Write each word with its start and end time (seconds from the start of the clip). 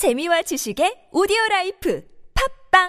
재미와 0.00 0.40
지식의 0.40 1.12
오디오 1.12 1.36
라이프 1.50 2.02
팟빵 2.72 2.88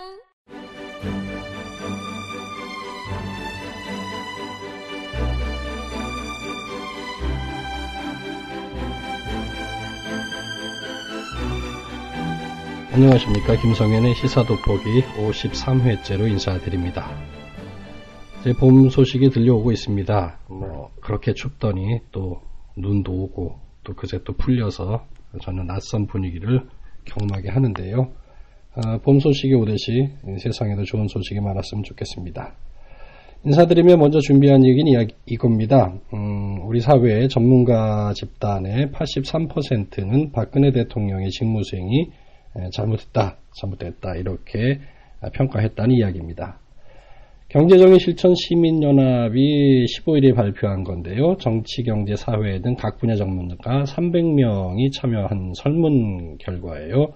안녕하십니까 12.94 13.58
김성현의 13.58 14.16
시사돋보기 14.16 15.02
53회째로 15.18 16.30
인사드립니다. 16.30 17.12
이제 18.40 18.54
봄 18.54 18.90
소식이 18.90 19.32
들려오고 19.32 19.74
있습니다. 19.74 20.40
뭐 20.48 20.92
그렇게 21.02 21.34
춥더니 21.34 22.00
또 22.14 22.42
눈도 22.78 23.12
오고 23.12 23.60
또 23.84 23.96
그새 23.96 24.24
또 24.24 24.32
풀려서 24.32 25.06
저는 25.42 25.68
낯선 25.68 26.08
분위기를 26.08 26.70
경험하게 27.06 27.50
하는데요. 27.50 28.12
아, 28.76 28.98
봄 29.00 29.20
소식이 29.20 29.54
오듯이 29.54 30.10
세상에도 30.40 30.84
좋은 30.84 31.08
소식이 31.08 31.40
많았으면 31.40 31.84
좋겠습니다. 31.84 32.56
인사드리며 33.44 33.98
먼저 33.98 34.20
준비한 34.20 34.64
얘기는 34.64 34.92
이야기, 34.92 35.16
이겁니다. 35.26 35.94
음, 36.14 36.62
우리 36.68 36.80
사회의 36.80 37.28
전문가 37.28 38.14
집단의 38.14 38.92
83%는 38.92 40.32
박근혜 40.32 40.72
대통령의 40.72 41.32
직무수행이 41.32 42.12
잘못했다, 42.72 43.38
잘못됐다 43.60 44.16
이렇게 44.16 44.80
평가했다는 45.34 45.96
이야기입니다. 45.96 46.60
경제적인 47.52 48.00
실천 48.00 48.34
시민연합이 48.34 49.84
15일에 49.86 50.34
발표한 50.34 50.86
건데요. 50.86 51.36
정치, 51.38 51.84
경제, 51.84 52.16
사회 52.16 52.62
등 52.62 52.76
각 52.76 52.98
분야 52.98 53.16
전문가 53.16 53.84
300명이 53.84 54.94
참여한 54.94 55.52
설문 55.56 56.38
결과예요. 56.38 57.12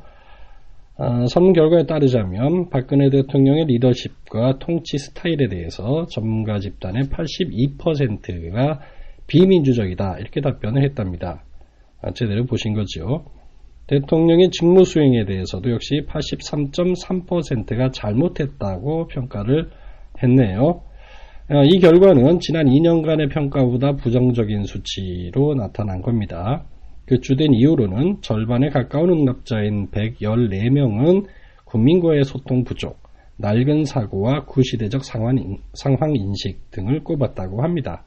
아, 0.97 1.25
설문 1.27 1.53
결과에 1.53 1.85
따르자면 1.85 2.69
박근혜 2.69 3.09
대통령의 3.09 3.63
리더십과 3.67 4.59
통치 4.59 4.97
스타일에 4.97 5.47
대해서 5.47 6.05
전문가 6.07 6.59
집단의 6.59 7.03
82%가 7.03 8.81
비민주적이다 9.27 10.17
이렇게 10.19 10.41
답변을 10.41 10.83
했답니다. 10.83 11.45
아, 12.01 12.11
제대로 12.11 12.45
보신 12.45 12.73
거죠. 12.73 13.23
대통령의 13.87 14.49
직무 14.51 14.83
수행에 14.83 15.23
대해서도 15.23 15.71
역시 15.71 16.01
83.3%가 16.09 17.91
잘못했다고 17.91 19.07
평가를 19.07 19.69
했네요. 20.25 20.81
어, 21.47 21.63
이 21.63 21.79
결과는 21.79 22.39
지난 22.39 22.65
2년간의 22.65 23.31
평가보다 23.31 23.97
부정적인 23.97 24.63
수치로 24.63 25.53
나타난 25.55 26.01
겁니다. 26.01 26.65
그 27.05 27.21
주된 27.21 27.53
이유로는 27.53 28.21
절반에 28.21 28.69
가까운 28.69 29.11
응답자인 29.11 29.91
114명은 29.91 31.27
국민과의 31.65 32.23
소통 32.23 32.63
부족, 32.63 32.97
낡은 33.37 33.85
사고와 33.85 34.45
구시대적 34.45 35.03
상황, 35.03 35.37
인식 36.15 36.71
등을 36.71 37.03
꼽았다고 37.03 37.61
합니다. 37.61 38.05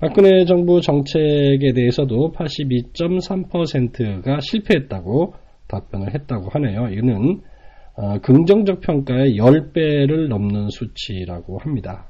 박근혜 0.00 0.44
정부 0.44 0.80
정책에 0.80 1.72
대해서도 1.74 2.32
82.3%가 2.32 4.38
실패했다고 4.40 5.34
답변을 5.66 6.14
했다고 6.14 6.50
하네요. 6.50 6.88
이는 6.90 7.40
어, 8.00 8.16
긍정적 8.20 8.80
평가의 8.80 9.36
10배를 9.38 10.28
넘는 10.28 10.70
수치라고 10.70 11.58
합니다. 11.58 12.06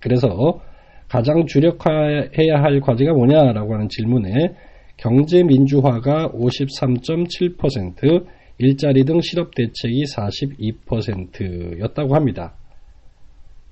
그래서 0.00 0.60
가장 1.08 1.46
주력해야 1.46 2.62
할 2.62 2.80
과제가 2.80 3.12
뭐냐라고 3.12 3.74
하는 3.74 3.88
질문에 3.88 4.54
경제 4.96 5.42
민주화가 5.42 6.28
53.7%, 6.28 8.24
일자리 8.58 9.04
등 9.04 9.20
실업 9.20 9.52
대책이 9.56 10.04
42%였다고 10.04 12.14
합니다. 12.14 12.54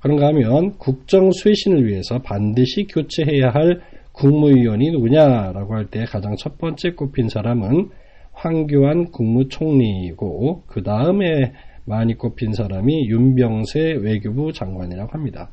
그런가 0.00 0.26
하면 0.26 0.76
국정 0.78 1.30
쇄신을 1.30 1.86
위해서 1.86 2.18
반드시 2.18 2.88
교체해야 2.88 3.50
할 3.50 3.80
국무위원이 4.10 4.90
누구냐라고 4.90 5.76
할 5.76 5.86
때 5.86 6.04
가장 6.04 6.34
첫 6.36 6.58
번째 6.58 6.90
꼽힌 6.90 7.28
사람은 7.28 7.90
황교안 8.32 9.10
국무총리이고 9.10 10.64
그 10.66 10.82
다음에 10.82 11.52
많이 11.84 12.14
꼽힌 12.14 12.52
사람이 12.52 13.08
윤병세 13.08 13.98
외교부 14.00 14.52
장관이라고 14.52 15.12
합니다. 15.12 15.50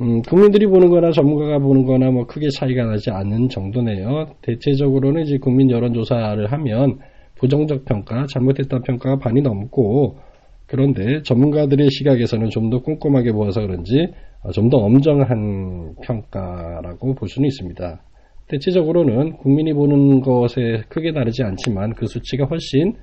음, 0.00 0.22
국민들이 0.22 0.66
보는 0.66 0.88
거나 0.88 1.10
전문가가 1.12 1.58
보는 1.58 1.84
거나 1.84 2.10
뭐 2.10 2.26
크게 2.26 2.48
차이가 2.48 2.86
나지 2.86 3.10
않는 3.10 3.48
정도네요. 3.50 4.34
대체적으로는 4.42 5.22
이제 5.22 5.38
국민 5.38 5.70
여론조사를 5.70 6.50
하면 6.50 6.98
부정적 7.36 7.84
평가, 7.84 8.26
잘못했다는 8.32 8.82
평가가 8.82 9.18
반이 9.18 9.42
넘고 9.42 10.18
그런데 10.66 11.22
전문가들의 11.22 11.90
시각에서는 11.90 12.48
좀 12.50 12.70
더 12.70 12.80
꼼꼼하게 12.80 13.32
보아서 13.32 13.60
그런지 13.60 14.08
어, 14.42 14.50
좀더 14.52 14.78
엄정한 14.78 15.96
평가라고 16.02 17.14
볼 17.14 17.28
수는 17.28 17.48
있습니다. 17.48 18.00
대체적으로는 18.50 19.36
국민이 19.36 19.72
보는 19.72 20.20
것에 20.20 20.82
크게 20.88 21.12
다르지 21.12 21.42
않지만 21.42 21.94
그 21.94 22.06
수치가 22.06 22.44
훨씬 22.46 22.94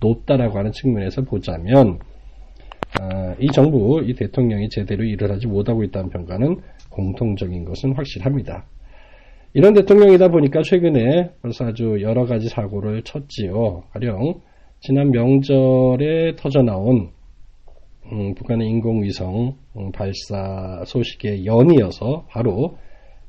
높다라고 0.00 0.58
하는 0.58 0.72
측면에서 0.72 1.22
보자면 1.22 1.98
아, 2.98 3.34
이 3.38 3.46
정부, 3.52 4.02
이 4.04 4.14
대통령이 4.14 4.68
제대로 4.68 5.04
일을 5.04 5.30
하지 5.30 5.46
못하고 5.46 5.84
있다는 5.84 6.10
평가는 6.10 6.56
공통적인 6.90 7.64
것은 7.64 7.94
확실합니다. 7.94 8.66
이런 9.54 9.74
대통령이다 9.74 10.28
보니까 10.28 10.62
최근에 10.62 11.30
벌써 11.40 11.66
아주 11.66 11.98
여러 12.02 12.26
가지 12.26 12.48
사고를 12.48 13.02
쳤지요. 13.02 13.84
가령 13.92 14.40
지난 14.80 15.10
명절에 15.10 16.36
터져나온 16.36 17.10
음, 18.12 18.34
북한의 18.34 18.68
인공위성 18.68 19.54
음, 19.76 19.92
발사 19.92 20.82
소식에 20.84 21.44
연이어서 21.44 22.26
바로 22.28 22.76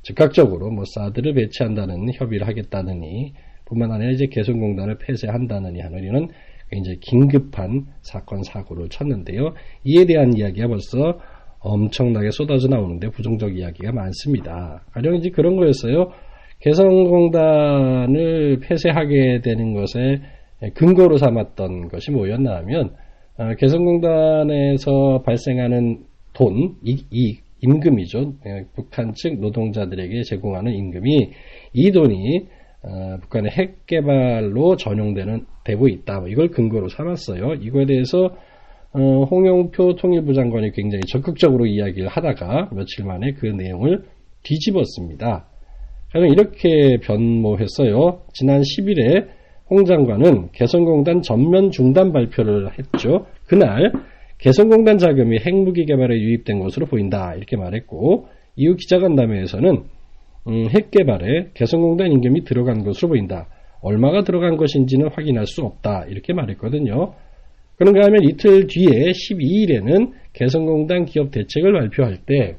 즉각적으로 0.08 0.70
뭐 0.70 0.84
사드를 0.86 1.34
배치한다는 1.34 2.12
협의를 2.14 2.46
하겠다느니 2.46 3.34
뿐만 3.66 3.92
아니라 3.92 4.10
이제 4.10 4.26
개성공단을 4.26 4.96
폐쇄한다느니 4.98 5.80
하느니는 5.80 6.28
굉장히 6.70 6.98
긴급한 7.00 7.86
사건 8.00 8.42
사고를 8.42 8.88
쳤는데요. 8.88 9.52
이에 9.84 10.06
대한 10.06 10.34
이야기가 10.34 10.68
벌써 10.68 11.18
엄청나게 11.60 12.30
쏟아져 12.30 12.68
나오는데 12.68 13.10
부정적 13.10 13.56
이야기가 13.56 13.92
많습니다. 13.92 14.82
가령 14.92 15.16
이제 15.16 15.30
그런 15.30 15.56
거였어요. 15.56 16.12
개성공단을 16.60 18.60
폐쇄하게 18.60 19.40
되는 19.42 19.74
것에 19.74 20.22
근거로 20.74 21.18
삼았던 21.18 21.88
것이 21.88 22.10
뭐였나 22.10 22.56
하면 22.56 22.94
어, 23.36 23.54
개성공단에서 23.56 25.22
발생하는 25.24 26.04
돈, 26.32 26.74
이, 26.82 27.04
이 27.10 27.38
임금이죠. 27.60 28.34
예, 28.46 28.64
북한 28.74 29.12
측 29.14 29.40
노동자들에게 29.40 30.22
제공하는 30.22 30.72
임금이 30.72 31.30
이 31.72 31.90
돈이 31.90 32.46
어, 32.82 33.18
북한의 33.22 33.50
핵 33.50 33.86
개발로 33.86 34.76
전용되는 34.76 35.46
되고 35.64 35.88
있다. 35.88 36.20
뭐 36.20 36.28
이걸 36.28 36.48
근거로 36.48 36.88
삼았어요. 36.88 37.54
이거에 37.54 37.86
대해서 37.86 38.30
어, 38.92 39.24
홍영표 39.24 39.96
통일부 39.96 40.32
장관이 40.32 40.72
굉장히 40.72 41.02
적극적으로 41.08 41.66
이야기를 41.66 42.08
하다가 42.08 42.70
며칠 42.72 43.04
만에 43.04 43.32
그 43.32 43.46
내용을 43.46 44.04
뒤집었습니다. 44.42 45.46
저는 46.12 46.30
이렇게 46.30 46.98
변모했어요. 47.02 48.22
지난 48.32 48.62
10일에 48.62 49.28
홍 49.68 49.84
장관은 49.84 50.52
개성공단 50.52 51.20
전면 51.20 51.70
중단 51.70 52.12
발표를 52.12 52.70
했죠. 52.78 53.26
그날 53.46 53.92
개성공단 54.38 54.98
자금이 54.98 55.38
핵무기 55.44 55.84
개발에 55.84 56.16
유입된 56.18 56.60
것으로 56.60 56.86
보인다 56.86 57.34
이렇게 57.34 57.56
말했고 57.56 58.28
이후 58.56 58.76
기자간담회에서는 58.76 59.84
음, 60.48 60.68
핵 60.70 60.90
개발에 60.90 61.50
개성공단 61.54 62.10
임금이 62.12 62.44
들어간 62.44 62.82
것으로 62.82 63.08
보인다. 63.08 63.48
얼마가 63.80 64.22
들어간 64.22 64.56
것인지는 64.56 65.10
확인할 65.12 65.46
수 65.46 65.62
없다 65.62 66.06
이렇게 66.08 66.32
말했거든요. 66.32 67.14
그런가 67.76 68.06
하면 68.06 68.24
이틀 68.24 68.66
뒤에 68.66 69.12
12일에는 69.12 70.12
개성공단 70.32 71.04
기업 71.04 71.30
대책을 71.30 71.72
발표할 71.72 72.18
때 72.26 72.56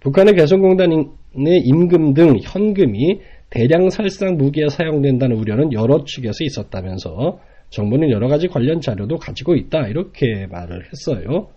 북한의 0.00 0.34
개성공단의 0.34 1.08
임금 1.64 2.14
등 2.14 2.38
현금이 2.40 3.20
대량 3.50 3.90
살상 3.90 4.36
무기에 4.36 4.68
사용된다는 4.68 5.36
우려는 5.36 5.72
여러 5.72 6.04
측에서 6.04 6.44
있었다면서 6.44 7.40
정부는 7.70 8.10
여러 8.10 8.28
가지 8.28 8.48
관련 8.48 8.80
자료도 8.80 9.16
가지고 9.18 9.54
있다 9.54 9.88
이렇게 9.88 10.46
말을 10.46 10.84
했어요. 10.86 11.48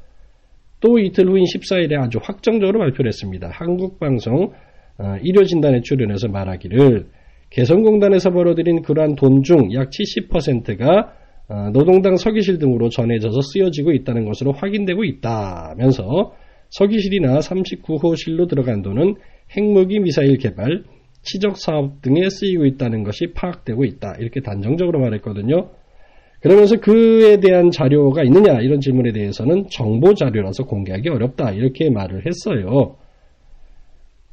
또 0.80 1.00
이틀 1.00 1.28
후인 1.30 1.46
14일에 1.46 2.00
아주 2.02 2.20
확정적으로 2.22 2.80
발표를 2.80 3.10
했습니다. 3.10 3.50
한국방송 3.52 4.52
어, 5.00 5.16
일요 5.24 5.44
진단에 5.46 5.82
출연해서 5.82 6.28
말하기를 6.28 7.08
개성공단에서 7.50 8.32
벌어들인 8.32 8.82
그러한 8.82 9.16
돈 9.16 9.44
중 9.44 9.74
약 9.74 9.90
70%가 9.90 11.14
어, 11.50 11.70
노동당 11.74 12.16
서기실 12.16 12.60
등으로 12.60 12.90
전해져서 12.90 13.42
쓰여지고 13.42 13.92
있다는 13.92 14.26
것으로 14.26 14.54
확인되고 14.54 15.04
있다면서 15.04 16.34
서기실이나 16.70 17.40
39호실로 17.40 18.48
들어간 18.48 18.82
돈은 18.82 19.16
핵무기 19.58 20.00
미사일 20.00 20.38
개발, 20.38 20.84
치적 21.24 21.58
사업 21.58 22.02
등에 22.02 22.30
쓰이고 22.30 22.66
있다는 22.66 23.04
것이 23.04 23.34
파악되고 23.36 23.84
있다. 23.84 24.16
이렇게 24.20 24.40
단정적으로 24.40 25.00
말했거든요. 25.02 25.70
그러면서 26.42 26.78
그에 26.78 27.38
대한 27.38 27.70
자료가 27.70 28.24
있느냐 28.24 28.60
이런 28.62 28.80
질문에 28.80 29.12
대해서는 29.12 29.68
정보 29.70 30.14
자료라서 30.14 30.66
공개하기 30.66 31.10
어렵다 31.10 31.52
이렇게 31.52 31.90
말을 31.90 32.26
했어요. 32.26 32.96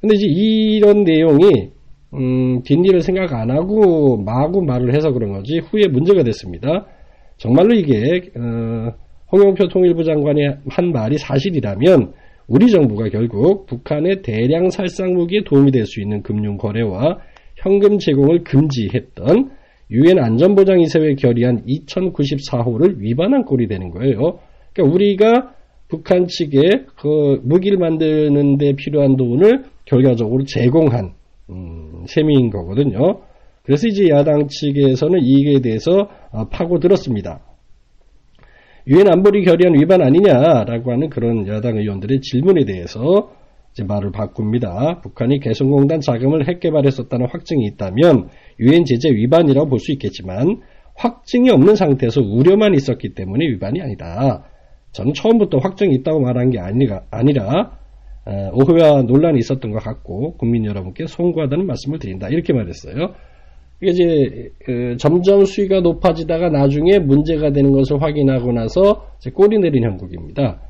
근데 0.01 0.15
이제 0.15 0.27
이런 0.27 1.05
내용이 1.05 1.71
음, 2.15 2.63
뒷일을 2.63 3.03
생각 3.03 3.35
안 3.35 3.51
하고 3.51 4.17
마구 4.17 4.63
말을 4.63 4.95
해서 4.95 5.13
그런 5.13 5.33
거지 5.33 5.59
후에 5.59 5.89
문제가 5.89 6.23
됐습니다. 6.23 6.87
정말로 7.37 7.75
이게 7.75 8.31
어, 8.37 8.93
홍영표 9.31 9.69
통일부 9.69 10.05
장관이 10.05 10.47
한 10.71 10.93
말이 10.93 11.19
사실이라면 11.19 12.15
우리 12.47 12.71
정부가 12.71 13.11
결국 13.11 13.67
북한의 13.67 14.23
대량 14.23 14.71
살상 14.71 15.13
무기에 15.13 15.41
도움이 15.45 15.71
될 15.71 15.85
수 15.85 16.01
있는 16.01 16.23
금융 16.23 16.57
거래와 16.57 17.19
현금 17.57 17.99
제공을 17.99 18.45
금지했던 18.45 19.51
유엔 19.91 20.19
안전보장이사회에 20.19 21.15
결의한 21.15 21.65
2094호를 21.67 22.99
위반한 22.99 23.45
꼴이 23.45 23.69
되는 23.69 23.91
거예요. 23.91 24.39
그러니까 24.73 24.95
우리가 24.95 25.55
북한 25.89 26.27
측에 26.27 26.85
그 27.01 27.41
무기를 27.43 27.79
만드는 27.79 28.59
데 28.59 28.75
필요한 28.75 29.17
돈을 29.17 29.65
결과적으로 29.87 30.45
제공한 30.45 31.13
음, 31.51 32.05
셈인 32.07 32.51
거거든요. 32.51 33.23
그래서 33.63 33.87
이제 33.89 34.05
야당 34.11 34.49
측에서는 34.49 35.21
이에 35.23 35.61
대해서 35.61 36.09
어, 36.31 36.49
파고들었습니다. 36.49 37.41
유엔 38.89 39.11
안보리 39.11 39.45
결의안 39.45 39.75
위반 39.75 40.03
아니냐라고 40.03 40.93
하는 40.93 41.11
그런 41.11 41.47
야당 41.47 41.77
의원들의 41.77 42.21
질문에 42.23 42.65
대해서 42.65 43.33
이제 43.79 43.85
말을 43.85 44.11
바꿉니다. 44.11 45.01
북한이 45.03 45.39
개성공단 45.39 46.01
자금을 46.01 46.49
핵 46.49 46.59
개발했었다는 46.59 47.27
확증이 47.31 47.65
있다면 47.67 48.29
유엔 48.59 48.85
제재 48.85 49.11
위반이라고 49.11 49.69
볼 49.69 49.79
수 49.79 49.93
있겠지만 49.93 50.61
확증이 50.97 51.49
없는 51.51 51.77
상태에서 51.77 52.21
우려만 52.21 52.75
있었기 52.75 53.15
때문에 53.15 53.47
위반이 53.47 53.81
아니다. 53.81 54.45
저는 54.91 55.13
처음부터 55.15 55.59
확정이 55.59 55.95
있다고 55.95 56.19
말한 56.19 56.51
게 56.51 56.59
아니라, 56.59 57.03
아니라 57.13 57.79
어, 58.27 58.51
오해와 58.53 59.03
논란이 59.03 59.39
있었던 59.39 59.71
것 59.71 59.79
같고 59.79 60.37
국민 60.37 60.65
여러분께 60.65 61.07
송구하다는 61.07 61.67
말씀을 61.67 62.01
드린다. 62.01 62.29
이렇게 62.31 62.53
말했어요. 62.53 63.15
이게 63.81 63.93
이제 63.93 64.51
그 64.65 64.97
점점 64.99 65.45
수위가 65.45 65.81
높아지다가 65.83 66.49
나중에 66.49 66.99
문제가 66.99 67.53
되는 67.53 67.71
것을 67.71 68.03
확인하고 68.03 68.51
나서 68.51 69.07
꼬리 69.35 69.59
내린 69.61 69.85
형국입니다. 69.85 70.61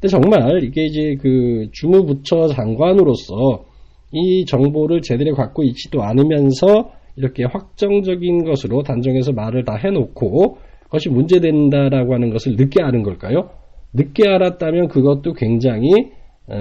근데 0.00 0.08
정말 0.08 0.62
이게 0.62 0.84
이제 0.84 1.16
그 1.20 1.68
주무부처 1.72 2.48
장관으로서 2.48 3.64
이 4.12 4.44
정보를 4.44 5.00
제대로 5.00 5.34
갖고 5.34 5.62
있지도 5.64 6.02
않으면서 6.02 6.90
이렇게 7.16 7.44
확정적인 7.44 8.44
것으로 8.44 8.82
단정해서 8.82 9.32
말을 9.32 9.64
다 9.64 9.74
해놓고 9.76 10.58
그것이 10.84 11.08
문제된다라고 11.08 12.14
하는 12.14 12.30
것을 12.30 12.56
늦게 12.56 12.82
아는 12.82 13.02
걸까요? 13.02 13.50
늦게 13.94 14.28
알았다면 14.28 14.88
그것도 14.88 15.32
굉장히 15.32 15.90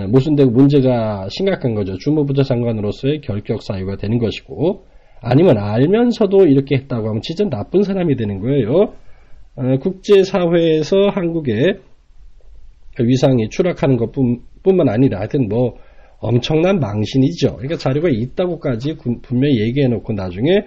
모순되고 0.09 0.49
문제가 0.49 1.27
심각한 1.29 1.75
거죠. 1.75 1.97
주무부처 1.97 2.43
장관으로서의 2.43 3.21
결격 3.21 3.61
사유가 3.61 3.97
되는 3.97 4.17
것이고 4.17 4.85
아니면 5.21 5.57
알면서도 5.57 6.47
이렇게 6.47 6.75
했다고 6.77 7.09
하면 7.09 7.21
진짜 7.21 7.47
나쁜 7.49 7.83
사람이 7.83 8.15
되는 8.15 8.39
거예요. 8.39 8.93
국제사회에서 9.81 11.09
한국의 11.13 11.79
위상이 13.03 13.49
추락하는 13.49 13.97
것 13.97 14.11
뿐만 14.63 14.89
아니라 14.89 15.19
하여튼 15.19 15.47
뭐 15.49 15.75
엄청난 16.19 16.79
망신이죠. 16.79 17.57
그러니까 17.57 17.77
자료가 17.77 18.09
있다고까지 18.09 18.97
분명히 19.21 19.59
얘기해놓고 19.61 20.13
나중에 20.13 20.63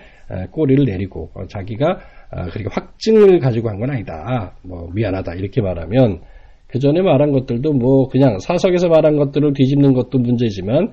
꼬리를 0.50 0.84
내리고 0.84 1.30
어, 1.34 1.46
자기가 1.46 1.98
아, 2.30 2.44
그렇게 2.50 2.69
확증을 2.70 3.38
가지고 3.38 3.70
한 3.70 3.78
건 3.80 3.90
아니다. 3.90 4.54
뭐 4.62 4.90
미안하다 4.94 5.34
이렇게 5.34 5.62
말하면 5.62 6.20
그 6.66 6.78
전에 6.78 7.00
말한 7.00 7.32
것들도 7.32 7.72
뭐 7.72 8.08
그냥 8.08 8.38
사석에서 8.38 8.88
말한 8.88 9.16
것들을 9.16 9.54
뒤집는 9.54 9.94
것도 9.94 10.19
문제지만 10.19 10.92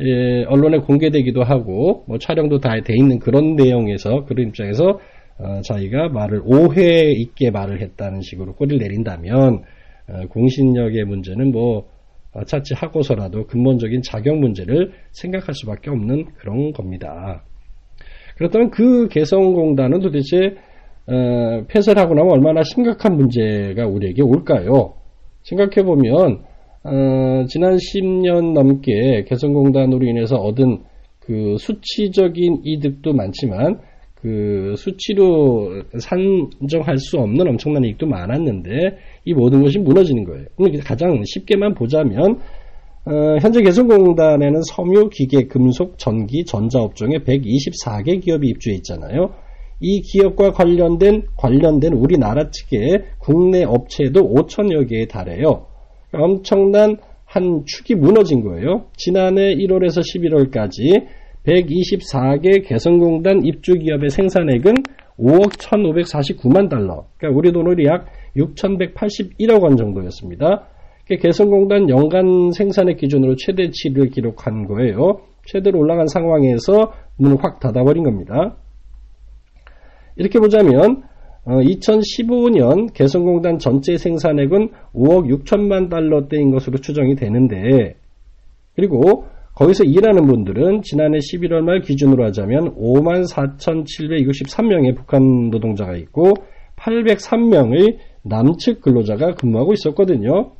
예, 0.00 0.44
언론에 0.44 0.78
공개되기도 0.78 1.42
하고 1.42 2.04
뭐 2.06 2.18
촬영도 2.18 2.58
다 2.58 2.74
돼 2.84 2.94
있는 2.94 3.18
그런 3.20 3.54
내용에서 3.56 4.24
그런 4.26 4.48
입장에서 4.48 4.98
어, 5.38 5.60
자기가 5.62 6.10
말을 6.10 6.42
오해 6.44 7.10
있게 7.12 7.50
말을 7.50 7.80
했다는 7.80 8.20
식으로 8.20 8.54
꼬리를 8.54 8.78
내린다면 8.78 9.54
어, 9.54 9.62
공신력의 10.30 11.04
문제는 11.04 11.52
뭐 11.52 11.86
어, 12.34 12.44
차치하고서라도 12.44 13.46
근본적인 13.46 14.02
자격 14.02 14.36
문제를 14.38 14.92
생각할 15.12 15.54
수밖에 15.54 15.90
없는 15.90 16.26
그런 16.36 16.72
겁니다. 16.72 17.44
그렇다면 18.36 18.70
그 18.70 19.08
개성공단은 19.08 20.00
도대체 20.00 20.56
어, 21.06 21.64
폐쇄를 21.68 22.02
하고 22.02 22.14
나면 22.14 22.32
얼마나 22.32 22.62
심각한 22.62 23.16
문제가 23.16 23.86
우리에게 23.86 24.22
올까요? 24.22 24.94
생각해 25.42 25.84
보면 25.84 26.42
어, 26.82 27.44
지난 27.46 27.76
10년 27.76 28.52
넘게 28.52 29.24
개성공단으로 29.28 30.04
인해서 30.06 30.36
얻은 30.36 30.82
그 31.20 31.56
수치적인 31.58 32.62
이득도 32.64 33.12
많지만 33.12 33.80
그 34.24 34.74
수치로 34.78 35.82
산정할 35.98 36.96
수 36.96 37.18
없는 37.18 37.46
엄청난 37.46 37.84
이익도 37.84 38.06
많았는데 38.06 38.70
이 39.26 39.34
모든 39.34 39.60
것이 39.60 39.78
무너지는 39.78 40.24
거예요. 40.24 40.46
가장 40.82 41.22
쉽게만 41.26 41.74
보자면 41.74 42.40
어, 43.04 43.36
현재 43.42 43.60
개성공단에는 43.60 44.62
섬유, 44.62 45.10
기계, 45.10 45.46
금속, 45.46 45.98
전기, 45.98 46.46
전자업종에 46.46 47.18
124개 47.18 48.22
기업이 48.22 48.48
입주해 48.48 48.76
있잖아요. 48.76 49.34
이 49.78 50.00
기업과 50.00 50.52
관련된 50.52 51.24
관련된 51.36 51.92
우리나라 51.92 52.50
측의 52.50 53.04
국내 53.18 53.62
업체도 53.62 54.22
5천여 54.22 54.88
개에 54.88 55.04
달해요. 55.04 55.66
엄청난 56.12 56.96
한 57.26 57.64
축이 57.66 57.94
무너진 57.94 58.42
거예요. 58.42 58.86
지난해 58.96 59.54
1월에서 59.54 60.00
11월까지 60.00 61.23
124개 61.46 62.66
개성공단 62.66 63.44
입주 63.44 63.74
기업의 63.74 64.10
생산액은 64.10 64.74
5억 65.18 65.52
1,549만 65.52 66.68
달러. 66.68 67.06
그러니까 67.18 67.38
우리 67.38 67.52
돈으로 67.52 67.84
약 67.84 68.06
6,181억 68.36 69.62
원 69.62 69.76
정도였습니다. 69.76 70.66
개성공단 71.20 71.88
연간 71.90 72.50
생산액 72.50 72.96
기준으로 72.96 73.36
최대치를 73.36 74.08
기록한 74.08 74.66
거예요. 74.66 75.20
최대로 75.44 75.78
올라간 75.80 76.06
상황에서 76.08 76.92
문을 77.18 77.36
확 77.42 77.60
닫아버린 77.60 78.04
겁니다. 78.04 78.56
이렇게 80.16 80.38
보자면 80.38 81.02
2015년 81.46 82.84
어, 82.84 82.92
개성공단 82.94 83.58
전체 83.58 83.98
생산액은 83.98 84.70
5억 84.94 85.44
6천만 85.44 85.90
달러대인 85.90 86.50
것으로 86.50 86.78
추정이 86.78 87.16
되는데 87.16 87.96
그리고 88.74 89.26
거기서 89.54 89.84
일하는 89.84 90.26
분들은 90.26 90.82
지난해 90.82 91.18
11월 91.18 91.60
말 91.60 91.80
기준으로 91.80 92.24
하자면 92.26 92.74
5만 92.74 93.30
4,763명의 93.32 94.96
북한 94.96 95.50
노동자가 95.50 95.94
있고 95.96 96.32
803명의 96.76 97.98
남측 98.22 98.80
근로자가 98.80 99.34
근무하고 99.34 99.72
있었거든요. 99.74 100.52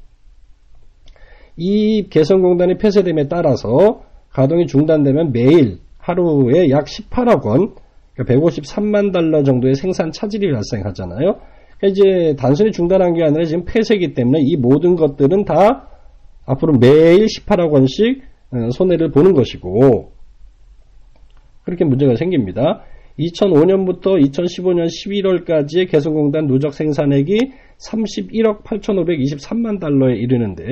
이 1.57 2.09
개성공단이 2.09 2.79
폐쇄됨에 2.79 3.29
따라서 3.29 4.03
가동이 4.31 4.67
중단되면 4.67 5.33
매일 5.33 5.79
하루에 5.99 6.71
약 6.71 6.85
18억 6.85 7.47
원, 7.47 7.75
그러니까 8.15 8.35
153만 8.35 9.13
달러 9.13 9.43
정도의 9.43 9.75
생산 9.75 10.13
차질이 10.13 10.53
발생하잖아요. 10.53 11.41
그러니까 11.79 11.89
이제 11.89 12.35
단순히 12.39 12.71
중단한 12.71 13.15
게 13.15 13.25
아니라 13.25 13.45
지금 13.45 13.65
폐쇄기 13.65 14.15
때문에 14.15 14.41
이 14.43 14.57
모든 14.57 14.95
것들은 14.97 15.45
다 15.45 15.89
앞으로 16.47 16.79
매일 16.79 17.27
18억 17.27 17.73
원씩 17.73 18.23
어, 18.23 18.34
손해를 18.73 19.11
보는 19.11 19.35
것이고 19.35 20.13
그렇게 21.65 21.85
문제가 21.85 22.15
생깁니다. 22.17 22.85
2005년부터 23.19 24.21
2015년 24.21 24.87
11월까지의 24.87 25.91
개성공단 25.91 26.47
누적 26.47 26.75
생산액이 26.75 27.39
31억 27.79 28.63
8,523만 28.65 29.81
달러에 29.81 30.17
이르는데 30.17 30.65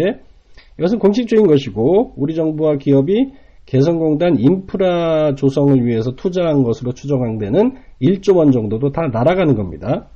이것은 0.78 0.98
공식적인 0.98 1.46
것이고 1.46 2.14
우리 2.16 2.34
정부와 2.34 2.76
기업이 2.76 3.32
개성공단 3.66 4.38
인프라 4.38 5.34
조성을 5.34 5.84
위해서 5.86 6.14
투자한 6.16 6.62
것으로 6.64 6.92
추정한 6.92 7.38
데는 7.38 7.76
1조 8.00 8.36
원 8.36 8.50
정도도 8.50 8.90
다 8.90 9.02
날아가는 9.12 9.54
겁니다. 9.54 10.08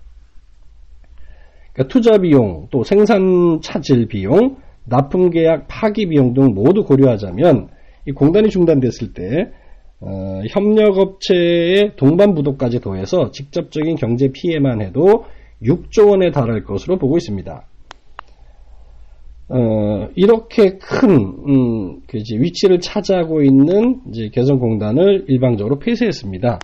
그러니까 1.73 1.89
투자 1.89 2.19
비용, 2.19 2.67
또 2.71 2.83
생산 2.83 3.61
차질 3.63 4.07
비용, 4.09 4.57
납품 4.88 5.31
계약 5.31 5.66
파기 5.69 6.07
비용 6.07 6.35
등 6.35 6.55
모두 6.55 6.85
고려하자면 6.85 7.69
이 8.07 8.12
공단이 8.12 8.50
중단됐을 8.50 9.12
때 9.12 9.50
어, 10.00 10.43
협력업체의 10.49 11.97
동반부도까지 11.97 12.81
더해서 12.81 13.31
직접적인 13.31 13.97
경제 13.97 14.28
피해만 14.33 14.83
해도 14.83 15.25
6조 15.62 16.11
원에 16.11 16.31
달할 16.31 16.64
것으로 16.64 16.99
보고 16.99 17.16
있습니다. 17.16 17.66
어, 19.49 20.09
이렇게 20.16 20.76
큰, 20.78 21.11
음, 21.49 22.00
그 22.09 22.19
위치를 22.19 22.81
차지하고 22.81 23.43
있는 23.43 24.00
개성공단을 24.33 25.26
일방적으로 25.28 25.78
폐쇄했습니다. 25.78 26.59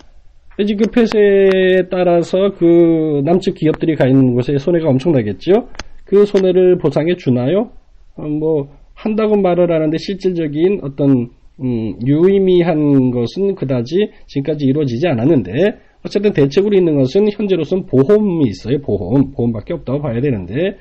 이제 0.59 0.75
그 0.75 0.91
폐쇄에 0.91 1.89
따라서 1.91 2.53
그 2.59 3.23
남측 3.25 3.55
기업들이 3.55 3.97
가 3.97 4.07
있는 4.07 4.35
곳에 4.35 4.59
손해가 4.59 4.89
엄청나겠죠? 4.89 5.69
그 6.05 6.27
손해를 6.27 6.77
보상해 6.79 7.17
주나요? 7.17 7.71
어, 8.17 8.23
뭐, 8.23 8.69
한다고 8.95 9.37
말을 9.37 9.73
하는데 9.73 9.97
실질적인 9.99 10.81
어떤, 10.83 11.31
음, 11.61 11.99
유의미한 12.07 13.11
것은 13.11 13.55
그다지 13.55 14.11
지금까지 14.27 14.67
이루어지지 14.67 15.07
않았는데, 15.09 15.53
어쨌든 16.05 16.33
대책으로 16.33 16.77
있는 16.77 16.97
것은 16.97 17.31
현재로서는 17.31 17.87
보험이 17.87 18.47
있어요. 18.49 18.81
보험. 18.81 19.33
보험밖에 19.33 19.75
없다고 19.75 20.01
봐야 20.03 20.21
되는데, 20.21 20.77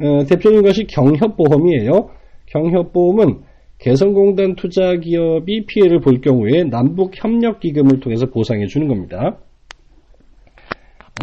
어, 0.00 0.24
대표적인 0.24 0.62
것이 0.62 0.84
경협보험이에요. 0.84 2.10
경협보험은 2.46 3.40
개성공단 3.78 4.56
투자기업이 4.56 5.64
피해를 5.66 6.00
볼 6.00 6.20
경우에 6.20 6.64
남북협력기금을 6.64 8.00
통해서 8.00 8.26
보상해 8.26 8.66
주는 8.66 8.88
겁니다. 8.88 9.38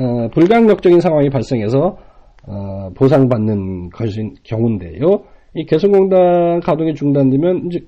어, 0.01 0.29
불강력적인 0.29 0.99
상황이 0.99 1.29
발생해서 1.29 1.97
어, 2.47 2.89
보상받는 2.95 3.89
것인 3.89 4.35
경우인데요. 4.43 5.23
이 5.57 5.65
개성공단 5.65 6.59
가동이 6.59 6.93
중단되면 6.93 7.67
이제 7.67 7.79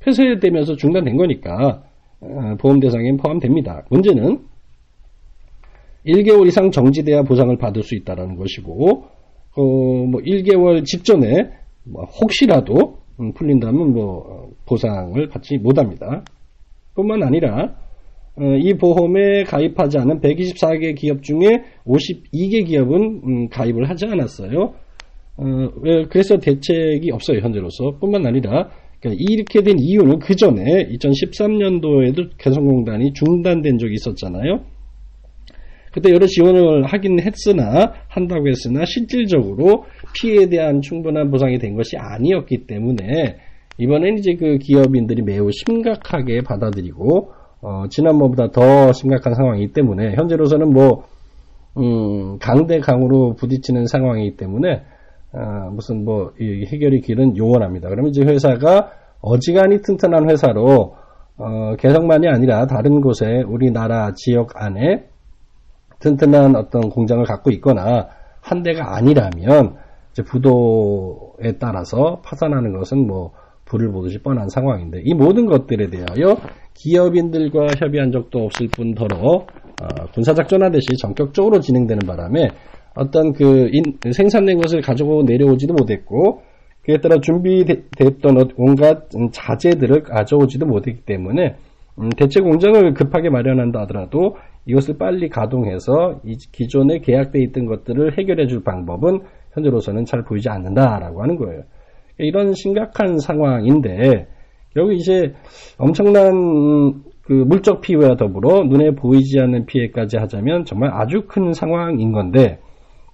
폐쇄되면서 0.00 0.76
중단된 0.76 1.16
거니까 1.16 1.82
어, 2.20 2.56
보험 2.58 2.80
대상에 2.80 3.14
포함됩니다. 3.16 3.84
문제는 3.90 4.40
1개월 6.06 6.46
이상 6.46 6.70
정지돼야 6.70 7.22
보상을 7.22 7.56
받을 7.58 7.82
수 7.82 7.94
있다는 7.94 8.36
것이고 8.36 9.04
어, 9.56 9.62
뭐 9.62 10.20
1개월 10.22 10.84
직전에 10.84 11.50
뭐 11.84 12.04
혹시라도 12.04 12.98
음, 13.20 13.32
풀린다면 13.34 13.92
뭐 13.92 14.50
보상을 14.66 15.28
받지 15.28 15.58
못합니다. 15.58 16.24
뿐만 16.94 17.22
아니라 17.22 17.74
어, 18.36 18.44
이 18.58 18.74
보험에 18.74 19.44
가입하지 19.44 19.98
않은 19.98 20.20
124개 20.20 20.96
기업 20.96 21.22
중에 21.22 21.64
52개 21.86 22.66
기업은 22.66 23.20
음, 23.24 23.48
가입을 23.48 23.90
하지 23.90 24.06
않았어요. 24.06 24.74
어, 25.36 25.44
그래서 26.10 26.38
대책이 26.38 27.10
없어요 27.10 27.40
현재로서. 27.40 27.98
뿐만 27.98 28.26
아니라 28.26 28.70
그러니까 29.00 29.24
이렇게 29.28 29.62
된 29.62 29.76
이유는 29.78 30.20
그 30.20 30.36
전에 30.36 30.88
2013년도에도 30.90 32.30
개성공단이 32.38 33.12
중단된 33.14 33.78
적이 33.78 33.94
있었잖아요. 33.94 34.60
그때 35.92 36.10
여러 36.10 36.26
지원을 36.26 36.84
하긴 36.84 37.20
했으나 37.20 37.92
한다고 38.08 38.48
했으나 38.48 38.84
실질적으로 38.86 39.84
피해에 40.14 40.48
대한 40.48 40.80
충분한 40.80 41.30
보상이 41.30 41.58
된 41.58 41.76
것이 41.76 41.96
아니었기 41.98 42.66
때문에 42.66 43.36
이번엔 43.78 44.18
이제 44.18 44.34
그 44.34 44.58
기업인들이 44.58 45.22
매우 45.22 45.50
심각하게 45.52 46.42
받아들이고 46.42 47.32
어, 47.60 47.84
지난번보다 47.90 48.50
더 48.52 48.92
심각한 48.92 49.34
상황이기 49.34 49.72
때문에 49.72 50.14
현재로서는 50.14 50.72
뭐 50.72 51.04
음, 51.76 52.38
강대 52.38 52.80
강으로 52.80 53.34
부딪히는 53.34 53.86
상황이기 53.86 54.36
때문에 54.36 54.82
어, 55.34 55.70
무슨 55.70 56.04
뭐 56.04 56.32
해결이 56.40 57.00
길은 57.00 57.36
요원합니다. 57.36 57.88
그러면 57.88 58.10
이제 58.10 58.22
회사가 58.22 58.92
어지간히 59.20 59.80
튼튼한 59.80 60.28
회사로 60.30 60.96
어, 61.38 61.76
개성만이 61.78 62.28
아니라 62.28 62.66
다른 62.66 63.00
곳에 63.00 63.42
우리나라 63.46 64.12
지역 64.14 64.50
안에 64.54 65.08
튼튼한 66.00 66.56
어떤 66.56 66.90
공장을 66.90 67.24
갖고 67.24 67.50
있거나 67.52 68.08
한 68.40 68.62
대가 68.62 68.96
아니라면 68.96 69.76
부도에 70.26 71.58
따라서 71.58 72.20
파산하는 72.22 72.76
것은 72.76 73.06
뭐 73.06 73.32
불을 73.64 73.90
보듯이 73.92 74.18
뻔한 74.18 74.48
상황인데 74.48 75.00
이 75.04 75.14
모든 75.14 75.46
것들에 75.46 75.88
대하여 75.88 76.36
기업인들과 76.74 77.68
협의한 77.78 78.12
적도 78.12 78.40
없을 78.44 78.68
뿐더러 78.68 79.16
어, 79.16 80.06
군사작전 80.12 80.62
하듯이 80.62 80.96
전격적으로 81.00 81.60
진행되는 81.60 82.06
바람에 82.06 82.50
어떤 82.94 83.32
그 83.32 83.68
인, 83.72 83.82
생산된 84.10 84.60
것을 84.60 84.80
가지고 84.80 85.22
내려오지도 85.24 85.74
못했고 85.74 86.42
그에 86.84 86.98
따라 86.98 87.20
준비됐던 87.20 88.50
온갖 88.56 89.08
자재들을 89.32 90.02
가져오지도 90.02 90.66
못했기 90.66 91.02
때문에 91.02 91.56
음, 91.98 92.08
대체 92.10 92.40
공장을 92.40 92.94
급하게 92.94 93.30
마련한다 93.30 93.80
하더라도 93.82 94.36
이것을 94.66 94.96
빨리 94.98 95.28
가동해서 95.28 96.20
기존에 96.52 96.98
계약돼 97.00 97.40
있던 97.44 97.66
것들을 97.66 98.18
해결해 98.18 98.46
줄 98.46 98.62
방법은 98.62 99.20
현재로서는 99.52 100.04
잘 100.04 100.22
보이지 100.22 100.48
않는다라고 100.48 101.22
하는 101.22 101.36
거예요. 101.36 101.62
이런 102.18 102.54
심각한 102.54 103.18
상황인데 103.18 104.26
여기 104.76 104.96
이제 104.96 105.34
엄청난 105.78 107.02
그 107.22 107.32
물적 107.32 107.80
피해와 107.80 108.16
더불어 108.16 108.64
눈에 108.64 108.92
보이지 108.92 109.38
않는 109.40 109.66
피해까지 109.66 110.16
하자면 110.16 110.64
정말 110.64 110.90
아주 110.92 111.22
큰 111.26 111.52
상황인 111.52 112.12
건데 112.12 112.58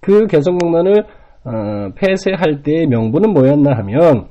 그 0.00 0.26
개성공단을 0.26 1.04
어, 1.44 1.90
폐쇄할 1.94 2.62
때의 2.62 2.86
명분은 2.86 3.32
뭐였나 3.32 3.76
하면 3.78 4.28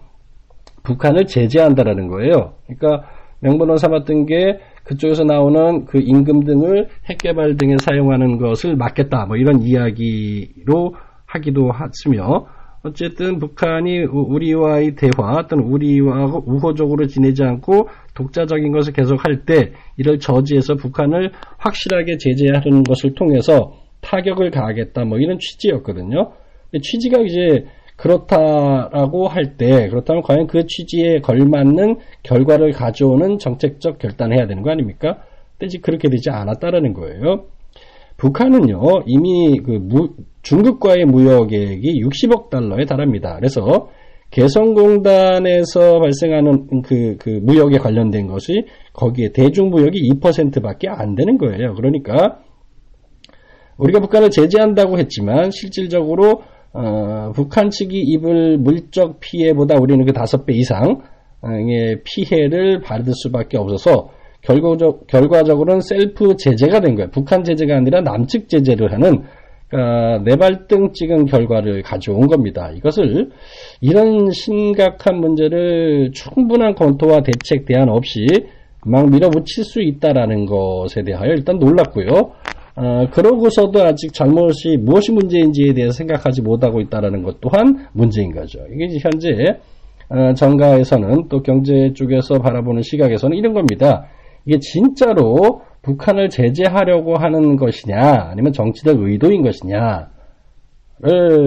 북한을 0.83 1.25
제재한다라는 1.25 2.07
거예요. 2.07 2.53
그러니까 2.65 3.07
명분을 3.39 3.77
삼았던 3.77 4.25
게 4.25 4.59
그쪽에서 4.83 5.24
나오는 5.24 5.86
그 5.86 6.00
임금 6.00 6.43
등을 6.45 6.88
핵개발 7.09 7.57
등에 7.57 7.75
사용하는 7.81 8.38
것을 8.38 8.75
막겠다. 8.75 9.25
뭐 9.25 9.36
이런 9.36 9.62
이야기로 9.62 10.95
하기도 11.25 11.71
하으며 11.71 12.47
어쨌든 12.83 13.39
북한이 13.39 14.05
우리와의 14.05 14.95
대화 14.95 15.45
또는 15.47 15.65
우리와 15.65 16.41
우호적으로 16.45 17.05
지내지 17.07 17.43
않고 17.43 17.89
독자적인 18.13 18.71
것을 18.71 18.93
계속할 18.93 19.45
때 19.45 19.74
이를 19.97 20.19
저지해서 20.19 20.75
북한을 20.75 21.31
확실하게 21.57 22.17
제재하는 22.17 22.83
것을 22.83 23.13
통해서 23.13 23.74
타격을 24.07 24.51
가하겠다 24.51 25.03
뭐 25.05 25.17
이런 25.19 25.37
취지였거든요. 25.39 26.31
취지가 26.81 27.21
이제 27.21 27.65
그렇다라고 27.97 29.27
할 29.27 29.57
때 29.57 29.89
그렇다면 29.89 30.21
과연 30.21 30.47
그 30.47 30.65
취지에 30.65 31.19
걸맞는 31.19 31.97
결과를 32.23 32.71
가져오는 32.71 33.37
정책적 33.39 33.99
결단을 33.99 34.37
해야 34.37 34.47
되는 34.47 34.63
거 34.63 34.71
아닙니까? 34.71 35.23
근데 35.57 35.77
그렇게 35.81 36.09
되지 36.09 36.29
않았다라는 36.29 36.93
거예요. 36.93 37.45
북한은요 38.17 39.03
이미 39.05 39.59
그 39.59 39.71
무, 39.71 40.09
중국과의 40.41 41.05
무역액이 41.05 42.01
60억 42.03 42.49
달러에 42.49 42.85
달합니다. 42.85 43.35
그래서 43.35 43.89
개성공단에서 44.31 45.99
발생하는 45.99 46.81
그, 46.81 47.15
그 47.19 47.39
무역에 47.41 47.77
관련된 47.77 48.27
것이 48.27 48.65
거기에 48.93 49.31
대중무역이 49.33 50.09
2%밖에 50.09 50.87
안 50.89 51.15
되는 51.15 51.37
거예요. 51.37 51.73
그러니까 51.75 52.39
우리가 53.77 54.00
북한을 54.00 54.29
제재한다고 54.29 54.98
했지만 54.98 55.51
실질적으로 55.51 56.43
어, 56.74 57.31
북한 57.34 57.69
측이 57.69 57.98
입을 57.98 58.57
물적 58.57 59.19
피해보다 59.19 59.75
우리는 59.79 60.05
그 60.05 60.13
다섯 60.13 60.46
배 60.46 60.53
이상의 60.53 62.01
피해를 62.03 62.81
받을 62.81 63.13
수밖에 63.13 63.57
없어서 63.57 64.10
결과적, 64.41 65.07
결과적으로는 65.07 65.81
셀프 65.81 66.36
제재가 66.38 66.79
된 66.81 66.96
거예요. 66.96 67.10
북한 67.12 67.43
제재가 67.43 67.75
아니라 67.75 68.01
남측 68.01 68.50
제재를 68.50 68.93
하는 68.93 69.24
그러니까 69.69 70.19
내발등 70.24 70.93
찍은 70.93 71.25
결과를 71.25 71.81
가져온 71.81 72.27
겁니다. 72.27 72.72
이것을 72.75 73.31
이런 73.81 74.31
심각한 74.31 75.17
문제를 75.17 76.12
충분한 76.13 76.75
검토와 76.75 77.22
대책 77.22 77.65
대안 77.65 77.89
없이 77.89 78.25
막 78.86 79.10
밀어붙일 79.10 79.65
수 79.65 79.81
있다라는 79.81 80.46
것에 80.46 81.03
대하여 81.03 81.31
일단 81.31 81.60
놀랐고요. 81.60 82.31
어, 82.77 83.10
그러고서도 83.10 83.84
아직 83.84 84.13
잘못이 84.13 84.77
무엇이 84.77 85.12
문제인지에 85.12 85.74
대해서 85.74 85.93
생각하지 85.93 86.43
못하고 86.43 86.79
있다는 86.79 87.24
것 87.24 87.41
또한 87.41 87.88
문제인 87.91 88.31
거죠. 88.31 88.60
이게 88.72 89.00
현재 89.00 89.60
어, 90.10 90.34
정가에서는 90.36 91.27
또 91.27 91.41
경제 91.41 91.91
쪽에서 91.93 92.38
바라보는 92.38 92.84
시각에서는 92.84 93.36
이런 93.36 93.53
겁니다. 93.53 94.05
이게 94.46 94.60
진짜로 94.60 95.63
북한을 95.81 96.29
제재하려고 96.29 97.15
하는 97.17 97.55
것이냐 97.55 98.27
아니면 98.29 98.53
정치적 98.53 99.01
의도인 99.01 99.41
것이냐를 99.41 100.05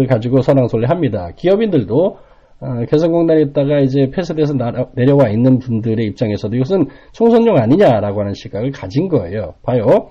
가지고 0.09 0.43
선왕솔례합니다. 0.43 1.35
기업인들도 1.37 2.19
어, 2.63 2.85
개성공단에 2.89 3.43
있다가 3.43 3.79
이제 3.79 4.11
폐쇄돼서 4.11 4.55
내려와 4.97 5.29
있는 5.31 5.61
분들의 5.61 6.05
입장에서도 6.07 6.57
이것은 6.57 6.89
총선용 7.13 7.57
아니냐라고 7.57 8.21
하는 8.21 8.35
시각을 8.35 8.73
가진 8.73 9.09
거예요. 9.09 9.55
봐요. 9.63 10.11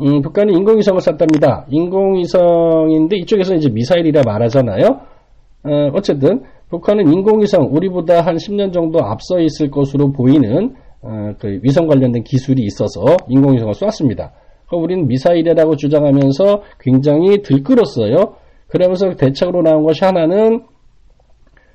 음, 0.00 0.20
북한이 0.20 0.52
인공위성을 0.52 1.00
쐈답니다. 1.00 1.66
인공위성인데 1.70 3.16
이쪽에서 3.16 3.54
이제 3.54 3.70
미사일이라 3.70 4.22
말하잖아요. 4.26 5.00
어, 5.64 5.90
어쨌든 5.94 6.42
북한은 6.68 7.12
인공위성 7.12 7.68
우리보다 7.70 8.20
한 8.20 8.36
10년 8.36 8.72
정도 8.72 9.02
앞서 9.02 9.40
있을 9.40 9.70
것으로 9.70 10.12
보이는 10.12 10.74
어, 11.00 11.32
그 11.38 11.60
위성 11.62 11.86
관련된 11.86 12.24
기술이 12.24 12.62
있어서 12.64 13.16
인공위성을 13.28 13.72
쐈습니다. 13.72 14.32
우리는 14.72 15.06
미사일이라고 15.06 15.76
주장하면서 15.76 16.62
굉장히 16.80 17.42
들끓었어요. 17.42 18.34
그러면서 18.68 19.14
대책으로 19.14 19.62
나온 19.62 19.84
것이 19.84 20.04
하나는 20.04 20.64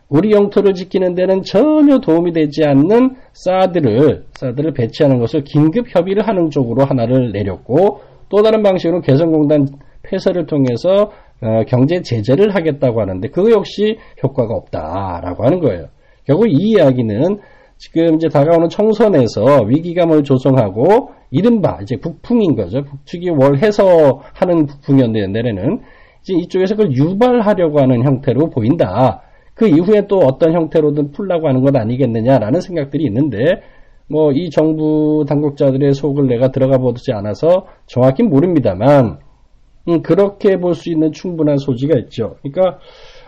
우리 0.10 0.32
영토를 0.34 0.74
지키는 0.74 1.16
데는 1.16 1.42
전혀 1.44 2.00
도움이 2.00 2.34
되지 2.34 2.66
않는 2.66 3.16
사드를 3.32 4.25
사드를 4.34 4.74
배치하는 4.74 5.20
것을 5.20 5.46
긴급 5.46 5.86
협의를 5.88 6.28
하는 6.28 6.50
쪽으로 6.50 6.84
하나를 6.84 7.32
내렸고 7.32 8.01
또 8.32 8.42
다른 8.42 8.64
방식으로 8.64 9.02
개성공단 9.02 9.68
폐쇄를 10.04 10.46
통해서 10.46 11.12
어, 11.42 11.64
경제 11.68 12.02
제재를 12.02 12.56
하겠다고 12.56 13.02
하는데 13.02 13.28
그거 13.30 13.52
역시 13.52 13.98
효과가 14.24 14.54
없다라고 14.54 15.44
하는 15.44 15.60
거예요. 15.60 15.88
결국 16.26 16.48
이 16.48 16.54
이야기는 16.54 17.40
지금 17.78 18.16
이제 18.16 18.28
다가오는 18.30 18.70
청선에서 18.70 19.64
위기감을 19.68 20.24
조성하고 20.24 21.10
이른바 21.32 21.80
이제 21.82 21.98
북풍인 21.98 22.56
거죠. 22.56 22.84
북측이 22.84 23.32
월해서 23.32 24.22
하는 24.34 24.68
북풍이었는데 24.68 25.28
내래는 25.28 25.82
이제 26.22 26.36
이쪽에서 26.36 26.76
그걸 26.76 26.94
유발하려고 26.94 27.80
하는 27.80 28.04
형태로 28.04 28.52
보인다. 28.52 29.24
그 29.56 29.68
이후에 29.68 30.08
또 30.08 30.20
어떤 30.20 30.54
형태로든 30.54 31.12
풀라고 31.12 31.48
하는 31.48 31.62
것 31.62 31.76
아니겠느냐라는 31.76 32.62
생각들이 32.62 33.04
있는데 33.06 33.62
뭐 34.12 34.32
이 34.34 34.50
정부 34.50 35.25
당국자들의 35.27 35.94
속을 35.94 36.27
내가 36.27 36.51
들어가 36.51 36.77
보지 36.77 37.12
않아서 37.13 37.65
정확히 37.88 38.24
모릅니다만 38.24 39.20
음, 39.88 40.01
그렇게 40.03 40.58
볼 40.58 40.75
수 40.75 40.91
있는 40.91 41.12
충분한 41.12 41.58
소지가 41.58 41.98
있죠. 42.00 42.36
그러니까 42.41 42.80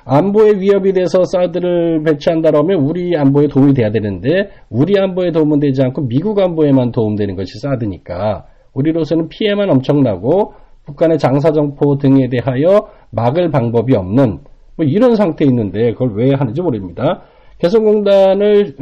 안보에 0.05 0.59
위협이 0.59 0.93
돼서 0.93 1.23
사드를 1.23 2.03
배치한다라면 2.03 2.81
우리 2.81 3.15
안보에 3.15 3.47
도움이 3.47 3.73
돼야 3.73 3.89
되는데 3.91 4.49
우리 4.69 4.99
안보에 4.99 5.31
도움은 5.31 5.59
되지 5.59 5.81
않고 5.81 6.07
미국 6.07 6.39
안보에만 6.39 6.91
도움되는 6.91 7.35
것이 7.35 7.57
사드니까 7.59 8.45
우리로서는 8.73 9.29
피해만 9.29 9.69
엄청나고 9.69 10.53
북한의 10.85 11.17
장사정포 11.17 11.97
등에 11.97 12.27
대하여 12.29 12.89
막을 13.11 13.49
방법이 13.51 13.95
없는 13.95 14.39
뭐 14.75 14.85
이런 14.85 15.15
상태에 15.15 15.47
있는데 15.47 15.93
그걸 15.93 16.13
왜 16.15 16.31
하는지 16.35 16.61
모릅니다. 16.61 17.21
개성공단을 17.59 18.75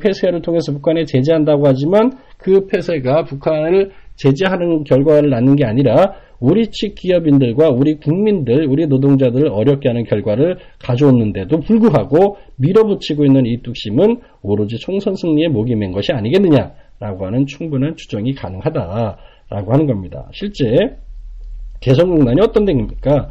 폐쇄를 0.00 0.42
통해서 0.42 0.72
북한에 0.72 1.04
제재한다고 1.04 1.66
하지만 1.66 2.12
그 2.36 2.66
폐쇄가 2.66 3.24
북한을 3.24 3.90
제재하는 4.16 4.84
결과를 4.84 5.30
낳는 5.30 5.56
게 5.56 5.64
아니라 5.64 6.14
우리 6.40 6.68
측 6.70 6.94
기업인들과 6.94 7.70
우리 7.70 7.96
국민들, 7.96 8.66
우리 8.68 8.86
노동자들을 8.86 9.48
어렵게 9.48 9.88
하는 9.88 10.04
결과를 10.04 10.58
가져오는데도 10.78 11.60
불구하고 11.60 12.36
밀어붙이고 12.56 13.24
있는 13.24 13.46
이 13.46 13.60
뚝심은 13.62 14.20
오로지 14.42 14.78
총선 14.78 15.14
승리에 15.16 15.48
목이 15.48 15.74
맨 15.74 15.90
것이 15.92 16.12
아니겠느냐라고 16.12 17.26
하는 17.26 17.46
충분한 17.46 17.96
추정이 17.96 18.34
가능하다라고 18.34 19.72
하는 19.72 19.86
겁니다. 19.86 20.28
실제 20.32 20.64
개성공단이 21.80 22.40
어떤 22.40 22.64
데입니까? 22.64 23.30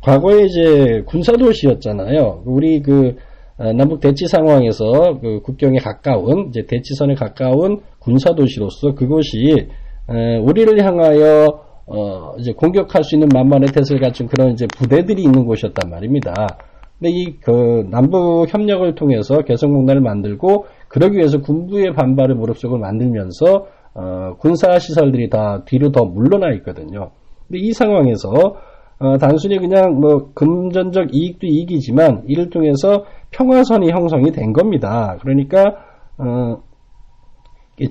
과거에 0.00 0.44
이제 0.44 1.02
군사도시였잖아요. 1.06 2.42
우리 2.46 2.80
그 2.80 3.08
어, 3.08 3.25
남북 3.58 4.00
대치 4.00 4.26
상황에서 4.26 5.18
그 5.20 5.40
국경에 5.42 5.78
가까운 5.78 6.48
이제 6.48 6.66
대치선에 6.66 7.14
가까운 7.14 7.80
군사 7.98 8.34
도시로서 8.34 8.94
그곳이 8.94 9.68
우리를 10.42 10.84
향하여 10.84 11.64
어 11.86 12.34
이제 12.38 12.52
공격할 12.52 13.04
수 13.04 13.14
있는 13.14 13.28
만만의 13.32 13.68
태세를 13.68 14.00
갖춘 14.00 14.26
그런 14.26 14.50
이제 14.50 14.66
부대들이 14.76 15.22
있는 15.22 15.46
곳이었단 15.46 15.88
말입니다. 15.90 16.32
근데 16.98 17.10
이 17.10 17.38
그 17.40 17.86
남북 17.90 18.46
협력을 18.48 18.94
통해서 18.94 19.42
개성공단을 19.42 20.00
만들고 20.00 20.66
그러기 20.88 21.16
위해서 21.16 21.40
군부의 21.40 21.94
반발을 21.94 22.34
무릅쓰고 22.34 22.78
만들면서 22.78 23.66
어 23.94 24.36
군사 24.38 24.78
시설들이 24.78 25.30
다 25.30 25.62
뒤로 25.64 25.90
더 25.92 26.04
물러나 26.04 26.52
있거든요. 26.56 27.10
근데 27.46 27.60
이 27.60 27.72
상황에서 27.72 28.56
어 28.98 29.18
단순히 29.18 29.58
그냥 29.58 30.00
뭐 30.00 30.30
금전적 30.34 31.14
이익도 31.14 31.46
이익이지만 31.46 32.24
이를 32.26 32.48
통해서 32.48 33.04
평화선이 33.30 33.90
형성이 33.90 34.32
된 34.32 34.52
겁니다. 34.52 35.16
그러니까 35.20 35.76
어 36.18 36.62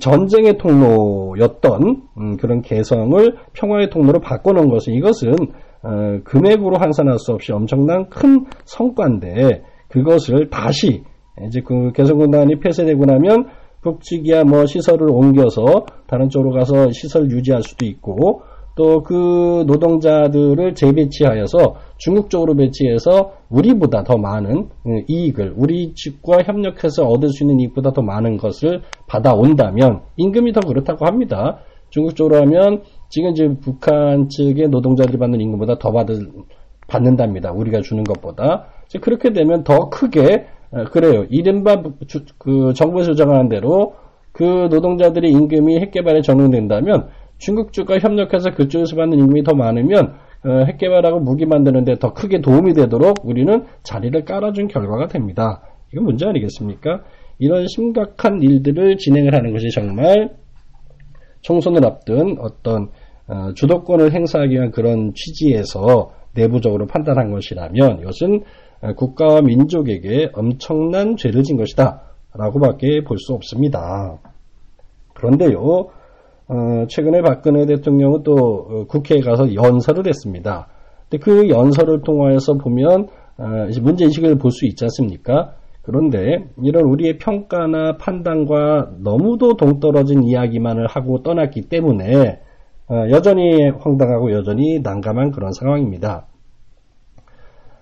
전쟁의 0.00 0.58
통로였던 0.58 2.02
음, 2.18 2.36
그런 2.38 2.60
개성을 2.60 3.36
평화의 3.52 3.90
통로로 3.90 4.20
바꿔놓은 4.20 4.68
것은 4.68 4.94
이것은 4.94 5.32
어, 5.82 6.18
금액으로 6.24 6.78
환산할 6.78 7.18
수 7.18 7.32
없이 7.32 7.52
엄청난 7.52 8.08
큰 8.08 8.46
성과인데 8.64 9.62
그것을 9.88 10.50
다시 10.50 11.04
이제 11.46 11.60
그 11.60 11.92
개성공단이 11.92 12.58
폐쇄되고 12.58 13.04
나면 13.04 13.46
북측이야 13.82 14.44
뭐 14.44 14.66
시설을 14.66 15.08
옮겨서 15.08 15.86
다른 16.08 16.28
쪽으로 16.28 16.50
가서 16.50 16.90
시설 16.90 17.30
유지할 17.30 17.62
수도 17.62 17.86
있고 17.86 18.42
또 18.76 19.02
그 19.02 19.64
노동자들을 19.66 20.74
재배치하여서 20.74 21.76
중국 21.96 22.28
쪽으로 22.28 22.54
배치해서 22.54 23.32
우리보다 23.48 24.04
더 24.04 24.18
많은 24.18 24.68
음, 24.86 25.02
이익을 25.08 25.54
우리 25.56 25.94
측과 25.94 26.42
협력해서 26.42 27.06
얻을 27.06 27.30
수 27.30 27.44
있는 27.44 27.60
이익보다 27.60 27.92
더 27.92 28.02
많은 28.02 28.36
것을 28.36 28.82
받아온다면 29.06 30.02
임금이 30.16 30.52
더 30.52 30.60
그렇다고 30.60 31.06
합니다. 31.06 31.58
중국 31.88 32.14
쪽으로 32.16 32.36
하면 32.42 32.82
지금 33.08 33.30
이제 33.30 33.48
북한 33.60 34.28
측의 34.28 34.68
노동자들이 34.68 35.18
받는 35.18 35.40
임금보다 35.40 35.78
더 35.78 35.90
받을, 35.92 36.28
받는답니다. 36.86 37.52
우리가 37.52 37.80
주는 37.80 38.04
것보다. 38.04 38.66
그렇게 39.00 39.32
되면 39.32 39.64
더 39.64 39.88
크게 39.88 40.46
어, 40.72 40.84
그래요. 40.84 41.24
이른바 41.30 41.82
그 42.38 42.74
정부에서 42.74 43.14
정하는 43.14 43.48
대로 43.48 43.94
그 44.32 44.42
노동자들의 44.70 45.30
임금이 45.30 45.80
핵개발에 45.80 46.20
적용된다면 46.20 47.08
중국 47.38 47.72
쪽과 47.72 47.98
협력해서 47.98 48.54
그쪽에서 48.54 48.96
받는 48.96 49.18
임금이 49.18 49.42
더 49.42 49.54
많으면 49.54 50.14
어, 50.44 50.64
핵개발하고 50.66 51.20
무기 51.20 51.44
만드는데 51.46 51.96
더 51.98 52.12
크게 52.12 52.40
도움이 52.40 52.74
되도록 52.74 53.24
우리는 53.24 53.64
자리를 53.82 54.24
깔아준 54.24 54.68
결과가 54.68 55.08
됩니다. 55.08 55.62
이건 55.92 56.04
문제 56.04 56.26
아니겠습니까? 56.26 57.02
이런 57.38 57.66
심각한 57.66 58.42
일들을 58.42 58.96
진행을 58.96 59.34
하는 59.34 59.52
것이 59.52 59.68
정말 59.70 60.30
총선을 61.42 61.84
앞둔 61.84 62.38
어떤 62.40 62.88
어, 63.28 63.52
주도권을 63.54 64.12
행사하기 64.12 64.54
위한 64.54 64.70
그런 64.70 65.12
취지에서 65.14 66.12
내부적으로 66.34 66.86
판단한 66.86 67.32
것이라면 67.32 68.00
이것은 68.00 68.44
어, 68.82 68.92
국가와 68.94 69.42
민족에게 69.42 70.30
엄청난 70.32 71.16
죄를 71.16 71.42
진 71.42 71.56
것이다 71.56 72.02
라고밖에 72.34 73.02
볼 73.04 73.18
수 73.18 73.32
없습니다. 73.32 74.18
그런데요, 75.14 75.88
어, 76.48 76.86
최근에 76.88 77.22
박근혜 77.22 77.66
대통령은 77.66 78.22
또 78.22 78.34
어, 78.34 78.84
국회에 78.86 79.20
가서 79.20 79.52
연설을 79.54 80.06
했습니다. 80.06 80.68
근데 81.08 81.22
그 81.22 81.48
연설을 81.48 82.02
통하여서 82.02 82.54
보면 82.54 83.08
어, 83.38 83.46
문제 83.82 84.04
인식을 84.04 84.38
볼 84.38 84.50
수 84.50 84.66
있지 84.66 84.84
않습니까? 84.84 85.54
그런데 85.82 86.48
이런 86.62 86.84
우리의 86.84 87.18
평가나 87.18 87.96
판단과 87.96 88.90
너무도 88.98 89.56
동떨어진 89.56 90.24
이야기만을 90.24 90.86
하고 90.88 91.22
떠났기 91.22 91.68
때문에 91.68 92.40
어, 92.88 92.94
여전히 93.10 93.68
황당하고 93.70 94.32
여전히 94.32 94.80
난감한 94.80 95.32
그런 95.32 95.52
상황입니다. 95.52 96.26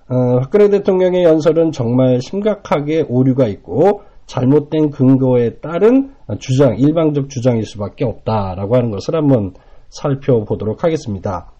어, 0.08 0.40
박근혜 0.40 0.68
대통령의 0.68 1.24
연설은 1.24 1.72
정말 1.72 2.20
심각하게 2.20 3.04
오류가 3.08 3.46
있고 3.48 4.02
잘못된 4.26 4.90
근거에 4.90 5.56
따른 5.56 6.12
주장, 6.38 6.78
일방적 6.78 7.28
주장일 7.28 7.64
수밖에 7.64 8.04
없다라고 8.04 8.76
하는 8.76 8.90
것을 8.90 9.14
한번 9.14 9.54
살펴보도록 9.90 10.84
하겠습니다. 10.84 11.52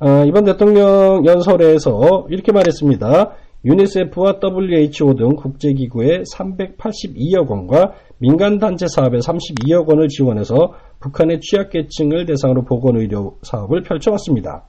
어, 0.00 0.24
이번 0.26 0.44
대통령 0.44 1.24
연설에서 1.24 2.26
이렇게 2.28 2.52
말했습니다. 2.52 3.32
유니세프와 3.64 4.40
WHO 4.42 5.14
등 5.14 5.36
국제기구에 5.36 6.22
382억 6.34 7.48
원과 7.48 7.94
민간단체 8.18 8.86
사업에 8.88 9.18
32억 9.18 9.88
원을 9.88 10.08
지원해서 10.08 10.74
북한의 11.00 11.40
취약계층을 11.40 12.26
대상으로 12.26 12.64
보건의료 12.64 13.38
사업을 13.42 13.82
펼쳐왔습니다. 13.82 14.66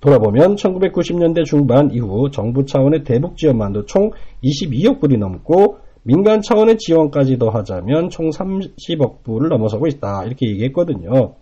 돌아보면 0.00 0.56
1990년대 0.56 1.44
중반 1.44 1.90
이후 1.90 2.30
정부 2.30 2.64
차원의 2.64 3.04
대북 3.04 3.36
지원만도 3.36 3.84
총 3.84 4.10
22억 4.42 5.00
불이 5.00 5.18
넘고 5.18 5.78
민간 6.02 6.40
차원의 6.40 6.78
지원까지 6.78 7.38
더하자면 7.38 8.08
총 8.08 8.30
30억 8.30 9.22
불을 9.22 9.50
넘어서고 9.50 9.86
있다. 9.86 10.24
이렇게 10.24 10.48
얘기했거든요. 10.48 11.34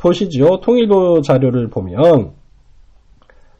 보시죠. 0.00 0.60
통일부 0.60 1.22
자료를 1.22 1.68
보면 1.68 2.32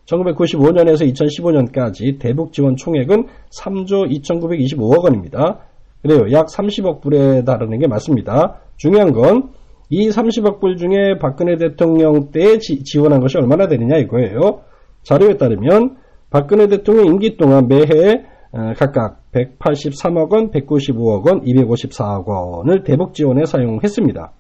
1995년에서 0.07 1.13
2015년까지 1.13 2.19
대북 2.19 2.53
지원 2.53 2.77
총액은 2.77 3.27
3조 3.51 4.11
2,925억 4.23 5.05
원입니다. 5.05 5.59
그래요. 6.03 6.31
약 6.33 6.47
30억 6.47 7.01
불에 7.01 7.45
달하는 7.45 7.79
게 7.79 7.89
맞습니다. 7.89 8.61
중요한 8.77 9.13
건 9.13 9.51
이 9.91 10.09
30억 10.09 10.61
불 10.61 10.77
중에 10.77 11.19
박근혜 11.21 11.57
대통령 11.57 12.31
때 12.31 12.59
지, 12.59 12.99
원한 12.99 13.21
것이 13.21 13.39
얼마나 13.39 13.69
되느냐 13.69 13.97
이거예요. 13.97 14.61
자료에 15.03 15.37
따르면 15.37 15.97
박근혜 16.31 16.67
대통령 16.67 17.07
임기 17.07 17.37
동안 17.37 17.69
매해 17.69 18.25
어, 18.53 18.73
각각 18.77 19.23
183억 19.33 20.33
원, 20.33 20.51
195억 20.51 21.27
원, 21.27 21.43
254억 21.43 22.27
원을 22.27 22.83
대북 22.83 23.15
지원에 23.15 23.45
사용했습니다. 23.45 24.33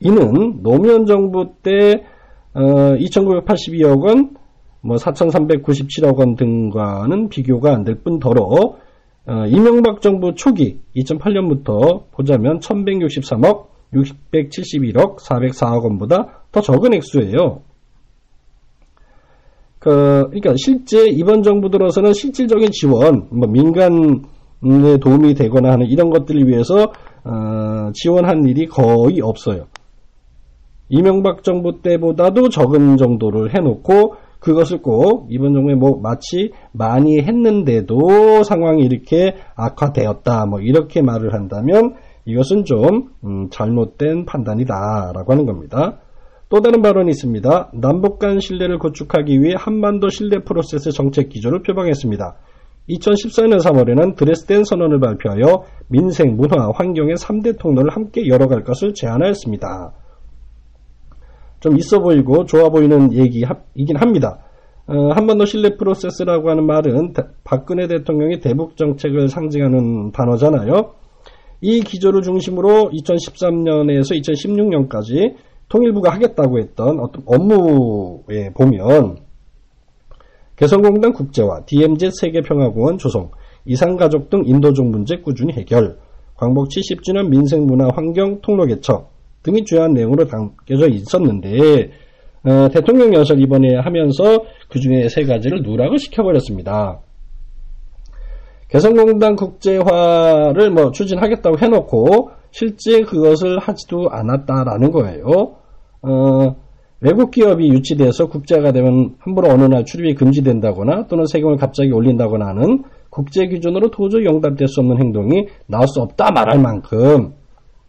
이는 0.00 0.62
노무현 0.62 1.06
정부 1.06 1.54
때 1.62 2.04
2,982억 2.54 4.02
어, 4.02 4.06
원, 4.06 4.36
뭐 4.82 4.96
4,397억 4.96 6.18
원 6.18 6.34
등과는 6.36 7.28
비교가 7.28 7.72
안 7.74 7.84
될 7.84 7.96
뿐더러 8.02 8.76
어, 9.24 9.46
이명박 9.46 10.00
정부 10.00 10.34
초기 10.34 10.80
2008년부터 10.96 12.10
보자면 12.10 12.58
1,163억, 12.58 13.66
671억, 13.92 15.18
404억 15.18 15.84
원보다 15.84 16.44
더 16.50 16.60
적은 16.60 16.94
액수예요. 16.94 17.62
그, 19.78 20.28
그러니까 20.28 20.54
실제 20.56 21.08
이번 21.08 21.42
정부 21.42 21.68
들어서는 21.68 22.12
실질적인 22.12 22.70
지원, 22.70 23.28
뭐 23.30 23.48
민간에 23.48 24.96
도움이 25.00 25.34
되거나 25.34 25.72
하는 25.72 25.86
이런 25.86 26.10
것들을 26.10 26.46
위해서 26.46 26.92
어, 27.24 27.90
지원한 27.92 28.44
일이 28.44 28.66
거의 28.66 29.20
없어요. 29.20 29.66
이명박 30.88 31.42
정부 31.42 31.80
때보다도 31.80 32.48
적은 32.48 32.96
정도를 32.96 33.54
해놓고 33.54 34.14
그것을 34.38 34.82
꼭 34.82 35.28
이번 35.30 35.54
정부에 35.54 35.74
뭐 35.74 35.98
마치 36.00 36.50
많이 36.72 37.20
했는데도 37.20 38.42
상황이 38.42 38.82
이렇게 38.82 39.36
악화되었다 39.54 40.46
뭐 40.46 40.60
이렇게 40.60 41.00
말을 41.00 41.32
한다면 41.32 41.94
이것은 42.24 42.64
좀 42.64 43.10
음, 43.24 43.48
잘못된 43.50 44.24
판단이다 44.26 45.12
라고 45.14 45.32
하는 45.32 45.46
겁니다. 45.46 45.98
또 46.48 46.60
다른 46.60 46.82
발언이 46.82 47.10
있습니다. 47.10 47.70
남북 47.74 48.18
간 48.18 48.38
신뢰를 48.38 48.78
구축하기 48.78 49.40
위해 49.40 49.54
한반도 49.56 50.08
신뢰 50.10 50.40
프로세스 50.44 50.90
정책 50.92 51.30
기조를 51.30 51.62
표방했습니다. 51.62 52.36
2014년 52.90 53.58
3월에는 53.60 54.16
드레스덴 54.16 54.64
선언을 54.64 55.00
발표하여 55.00 55.64
민생, 55.88 56.36
문화, 56.36 56.70
환경의 56.74 57.14
3대 57.14 57.58
통로를 57.58 57.90
함께 57.90 58.26
열어갈 58.26 58.64
것을 58.64 58.92
제안하였습니다. 58.92 59.92
좀 61.60 61.78
있어 61.78 62.00
보이고 62.00 62.44
좋아 62.44 62.68
보이는 62.68 63.12
얘기이긴 63.12 63.96
합니다. 63.96 64.40
어, 64.86 65.12
한번더 65.12 65.46
신뢰 65.46 65.76
프로세스라고 65.76 66.50
하는 66.50 66.66
말은 66.66 67.14
박근혜 67.44 67.86
대통령의 67.86 68.40
대북 68.40 68.76
정책을 68.76 69.28
상징하는 69.28 70.10
단어잖아요. 70.10 71.01
이 71.62 71.80
기조를 71.80 72.22
중심으로 72.22 72.90
2013년에서 72.92 74.20
2016년까지 74.20 75.36
통일부가 75.68 76.12
하겠다고 76.12 76.58
했던 76.58 76.98
어떤 76.98 77.22
업무에 77.24 78.50
보면 78.52 79.18
개성공단 80.56 81.12
국제화, 81.12 81.64
DMZ 81.64 82.10
세계평화공원 82.20 82.98
조성, 82.98 83.30
이산가족 83.64 84.28
등 84.28 84.42
인도적 84.44 84.84
문제 84.86 85.16
꾸준히 85.16 85.52
해결, 85.54 85.96
광복 86.34 86.68
70주년 86.68 87.28
민생문화 87.28 87.90
환경 87.94 88.40
통로 88.40 88.66
개척, 88.66 89.12
등이 89.44 89.64
주요한 89.64 89.92
내용으로 89.92 90.26
담겨져 90.26 90.88
있었는데 90.88 91.92
어, 92.44 92.68
대통령 92.72 93.14
연설 93.14 93.40
이번에 93.40 93.76
하면서 93.76 94.44
그 94.68 94.80
중에 94.80 95.08
세 95.08 95.22
가지를 95.22 95.62
누락을 95.62 95.98
시켜버렸습니다. 96.00 97.00
개성공단 98.72 99.36
국제화를 99.36 100.70
뭐 100.70 100.92
추진하겠다고 100.92 101.58
해놓고 101.58 102.30
실제 102.50 103.02
그것을 103.02 103.58
하지도 103.58 104.08
않았다라는 104.10 104.90
거예요. 104.90 105.56
어, 106.00 106.56
외국 107.00 107.30
기업이 107.30 107.68
유치돼서 107.68 108.28
국제화가 108.28 108.72
되면 108.72 109.16
함부로 109.18 109.50
어느 109.50 109.64
날 109.64 109.84
출입이 109.84 110.14
금지된다거나 110.14 111.06
또는 111.08 111.26
세금을 111.26 111.58
갑자기 111.58 111.92
올린다거나 111.92 112.46
하는 112.46 112.84
국제 113.10 113.46
기준으로 113.46 113.90
도저히 113.90 114.24
용납될 114.24 114.68
수 114.68 114.80
없는 114.80 114.98
행동이 114.98 115.48
나올 115.66 115.86
수 115.86 116.00
없다 116.00 116.30
말할 116.30 116.58
만큼 116.58 117.34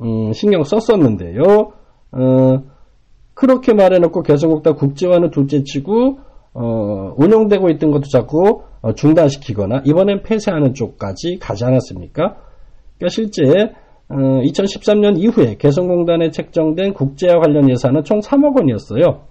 음, 0.01 0.33
신경 0.33 0.63
썼었는데요. 0.63 1.71
어, 2.11 2.63
그렇게 3.33 3.73
말해놓고 3.73 4.21
개성국다 4.21 4.73
국제화는 4.73 5.31
둘째치고 5.31 6.19
어, 6.53 7.13
운영되고 7.17 7.69
있던 7.71 7.91
것도 7.91 8.03
자꾸 8.03 8.63
어, 8.81 8.93
중단시키거나 8.93 9.83
이번엔 9.85 10.23
폐쇄하는 10.23 10.73
쪽까지 10.73 11.39
가지 11.39 11.65
않았습니까? 11.65 12.35
그러니까 12.97 13.09
실제 13.09 13.43
2013년 14.09 15.15
어, 15.15 15.17
이후에 15.17 15.55
개성공단에 15.57 16.29
책정된 16.29 16.93
국제화 16.93 17.39
관련 17.39 17.69
예산은 17.69 18.03
총 18.03 18.19
3억 18.19 18.55
원이었어요. 18.57 19.21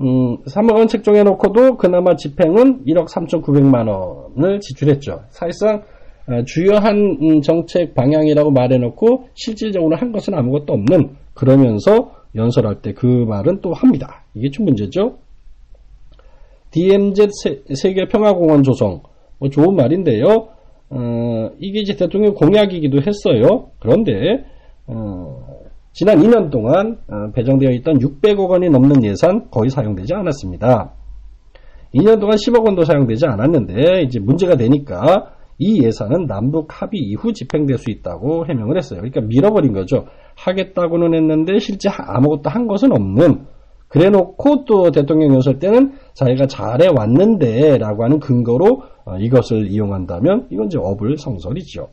음, 0.00 0.38
3억 0.44 0.74
원 0.74 0.88
책정해 0.88 1.22
놓고도 1.22 1.76
그나마 1.76 2.16
집행은 2.16 2.84
1억 2.86 3.08
3,900만 3.08 3.88
원을 3.88 4.60
지출했죠. 4.60 5.24
사실상 5.30 5.82
어, 6.28 6.44
주요한 6.44 7.18
음, 7.20 7.40
정책 7.42 7.94
방향이라고 7.94 8.50
말해 8.50 8.78
놓고 8.78 9.28
실질적으로 9.34 9.96
한 9.96 10.12
것은 10.12 10.34
아무것도 10.34 10.72
없는 10.72 11.16
그러면서 11.34 12.12
연설할 12.34 12.80
때 12.80 12.92
그 12.94 13.06
말은 13.06 13.60
또 13.60 13.72
합니다. 13.72 14.24
이게 14.34 14.50
좀 14.50 14.64
문제죠. 14.64 15.18
DMZ 16.72 17.28
세계 17.74 18.06
평화공원 18.08 18.62
조성 18.62 19.02
뭐 19.38 19.48
좋은 19.48 19.76
말인데요. 19.76 20.48
어, 20.90 21.50
이게 21.58 21.80
이제 21.80 21.94
대통령 21.96 22.34
공약이기도 22.34 22.98
했어요. 22.98 23.70
그런데 23.78 24.44
어, 24.86 25.42
지난 25.92 26.18
2년 26.18 26.50
동안 26.50 26.98
어, 27.08 27.30
배정되어 27.34 27.70
있던 27.70 27.98
600억 27.98 28.50
원이 28.50 28.68
넘는 28.70 29.04
예산 29.04 29.48
거의 29.50 29.70
사용되지 29.70 30.14
않았습니다. 30.14 30.92
2년 31.94 32.20
동안 32.20 32.36
10억 32.36 32.64
원도 32.64 32.84
사용되지 32.84 33.26
않았는데 33.26 34.02
이제 34.02 34.18
문제가 34.18 34.56
되니까 34.56 35.34
이 35.58 35.82
예산은 35.84 36.26
남북 36.26 36.68
합의 36.70 37.00
이후 37.00 37.32
집행될 37.32 37.78
수 37.78 37.90
있다고 37.90 38.46
해명을 38.46 38.76
했어요. 38.76 39.00
그러니까 39.00 39.20
밀어버린 39.20 39.72
거죠. 39.72 40.06
하겠다고는 40.36 41.14
했는데 41.14 41.58
실제 41.58 41.88
아무것도 41.90 42.48
한 42.48 42.66
것은 42.66 42.92
없는 42.92 43.46
그래 43.92 44.08
놓고 44.08 44.64
또 44.64 44.90
대통령 44.90 45.34
연설 45.34 45.58
때는 45.58 45.92
자기가 46.14 46.46
잘해 46.46 46.88
왔는데 46.96 47.76
라고 47.76 48.04
하는 48.04 48.20
근거로 48.20 48.84
어, 49.04 49.18
이것을 49.18 49.70
이용한다면 49.70 50.46
이건 50.50 50.66
이제 50.66 50.78
어불성설이죠. 50.78 51.88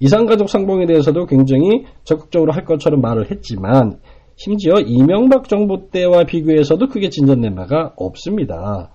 이상가족 0.00 0.50
상봉에 0.50 0.86
대해서도 0.86 1.26
굉장히 1.26 1.84
적극적으로 2.02 2.52
할 2.52 2.64
것처럼 2.64 3.00
말을 3.00 3.30
했지만 3.30 4.00
심지어 4.34 4.80
이명박 4.80 5.48
정부 5.48 5.88
때와 5.92 6.24
비교해서도 6.24 6.88
크게 6.88 7.10
진전된 7.10 7.54
바가 7.54 7.92
없습니다. 7.96 8.90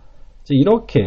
이렇게 0.50 1.00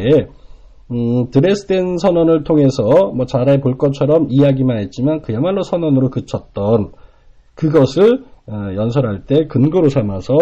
음, 0.91 1.31
드레스덴 1.31 1.99
선언을 1.99 2.45
통해서 2.45 3.13
뭐 3.15 3.27
잘해 3.27 3.61
볼 3.61 3.77
것처럼 3.77 4.29
이야기만 4.31 4.79
했지만 4.79 5.21
그야말로 5.21 5.63
선언으로 5.63 6.09
그쳤던 6.09 6.93
그것을 7.55 8.25
어, 8.25 8.32
연설할 8.49 9.25
때 9.27 9.47
근거로 9.47 9.89
삼아서 9.89 10.35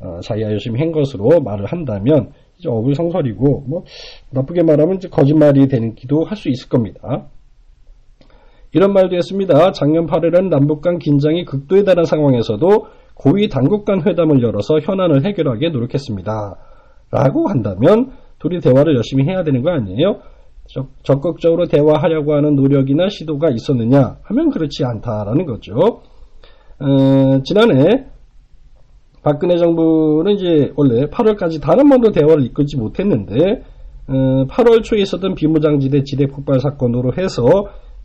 어, 0.00 0.20
자기가 0.20 0.50
열심히 0.50 0.80
한 0.80 0.90
것으로 0.90 1.40
말을 1.40 1.66
한다면 1.66 2.32
이제 2.58 2.68
어불성설이고 2.68 3.64
뭐 3.68 3.84
나쁘게 4.30 4.62
말하면 4.62 4.96
이제 4.96 5.08
거짓말이 5.08 5.68
되기도 5.68 6.24
할 6.24 6.36
수 6.36 6.48
있을 6.48 6.68
겁니다. 6.68 7.28
이런 8.72 8.92
말도 8.92 9.14
했습니다. 9.16 9.72
작년 9.72 10.06
8일은 10.06 10.48
남북 10.48 10.80
간 10.80 10.98
긴장이 10.98 11.44
극도에 11.44 11.84
달한 11.84 12.04
상황에서도 12.04 12.86
고위 13.14 13.48
당국 13.48 13.84
간 13.84 14.02
회담을 14.06 14.42
열어서 14.42 14.80
현안을 14.80 15.24
해결하게 15.26 15.68
노력했습니다. 15.68 16.56
라고 17.10 17.48
한다면 17.48 18.12
둘이 18.38 18.60
대화를 18.60 18.96
열심히 18.96 19.24
해야 19.24 19.44
되는 19.44 19.62
거 19.62 19.70
아니에요? 19.70 20.20
적극적으로 21.02 21.66
대화하려고 21.66 22.32
하는 22.34 22.56
노력이나 22.56 23.08
시도가 23.10 23.50
있었느냐 23.50 24.16
하면 24.22 24.50
그렇지 24.50 24.84
않다라는 24.84 25.44
거죠. 25.44 25.74
어, 26.82 27.42
지난해 27.44 28.06
박근혜 29.22 29.56
정부는 29.56 30.32
이제 30.32 30.72
원래 30.76 31.06
8월까지 31.06 31.62
단한 31.62 31.88
번도 31.88 32.10
대화를 32.10 32.44
이끌지 32.44 32.76
못했는데 32.76 33.62
어, 34.08 34.46
8월 34.48 34.82
초에 34.82 35.00
있었던 35.00 35.34
비무장지대 35.36 36.02
지대 36.02 36.26
폭발 36.26 36.58
사건으로 36.60 37.12
해서 37.16 37.44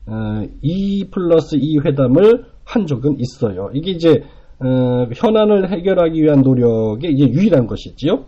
어, 0.06 0.44
2 0.62 1.10
플러스 1.10 1.56
2 1.60 1.80
회담을 1.80 2.46
한 2.64 2.86
적은 2.86 3.18
있어요. 3.20 3.70
이게 3.74 3.92
이제 3.92 4.24
어, 4.60 5.08
현안을 5.16 5.72
해결하기 5.72 6.22
위한 6.22 6.42
노력의 6.42 7.12
이제 7.14 7.28
유일한 7.28 7.68
것이지요. 7.68 8.26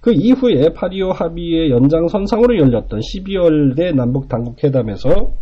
그 0.00 0.12
이후에 0.12 0.72
파리오 0.74 1.10
합의의 1.10 1.70
연장선상으로 1.70 2.56
열렸던 2.56 3.00
12월의 3.00 3.94
남북 3.96 4.28
당국 4.28 4.62
회담에서 4.62 5.32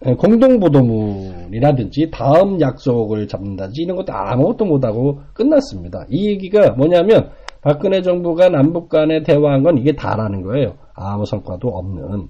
공동보도문이라든지 0.00 2.10
다음 2.10 2.58
약속을 2.60 3.28
잡는다든지 3.28 3.82
이런 3.82 3.96
것도 3.96 4.12
아무것도 4.12 4.64
못하고 4.64 5.20
끝났습니다. 5.34 6.06
이 6.08 6.28
얘기가 6.28 6.70
뭐냐면 6.70 7.30
박근혜 7.60 8.00
정부가 8.00 8.48
남북 8.48 8.88
간에 8.88 9.22
대화한 9.22 9.62
건 9.62 9.76
이게 9.76 9.92
다라는 9.92 10.40
거예요. 10.42 10.76
아무 10.94 11.26
성과도 11.26 11.68
없는. 11.68 12.28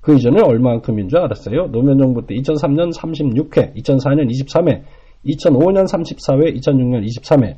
그 0.00 0.14
이전에 0.14 0.40
얼마만큼인 0.40 1.08
줄 1.08 1.18
알았어요? 1.18 1.68
노무현 1.70 1.98
정부 1.98 2.26
때 2.26 2.34
2003년 2.34 2.92
36회, 2.92 3.76
2004년 3.76 4.28
23회, 4.30 4.82
2005년 5.26 5.86
34회, 5.86 6.60
2006년 6.60 7.06
23회, 7.06 7.54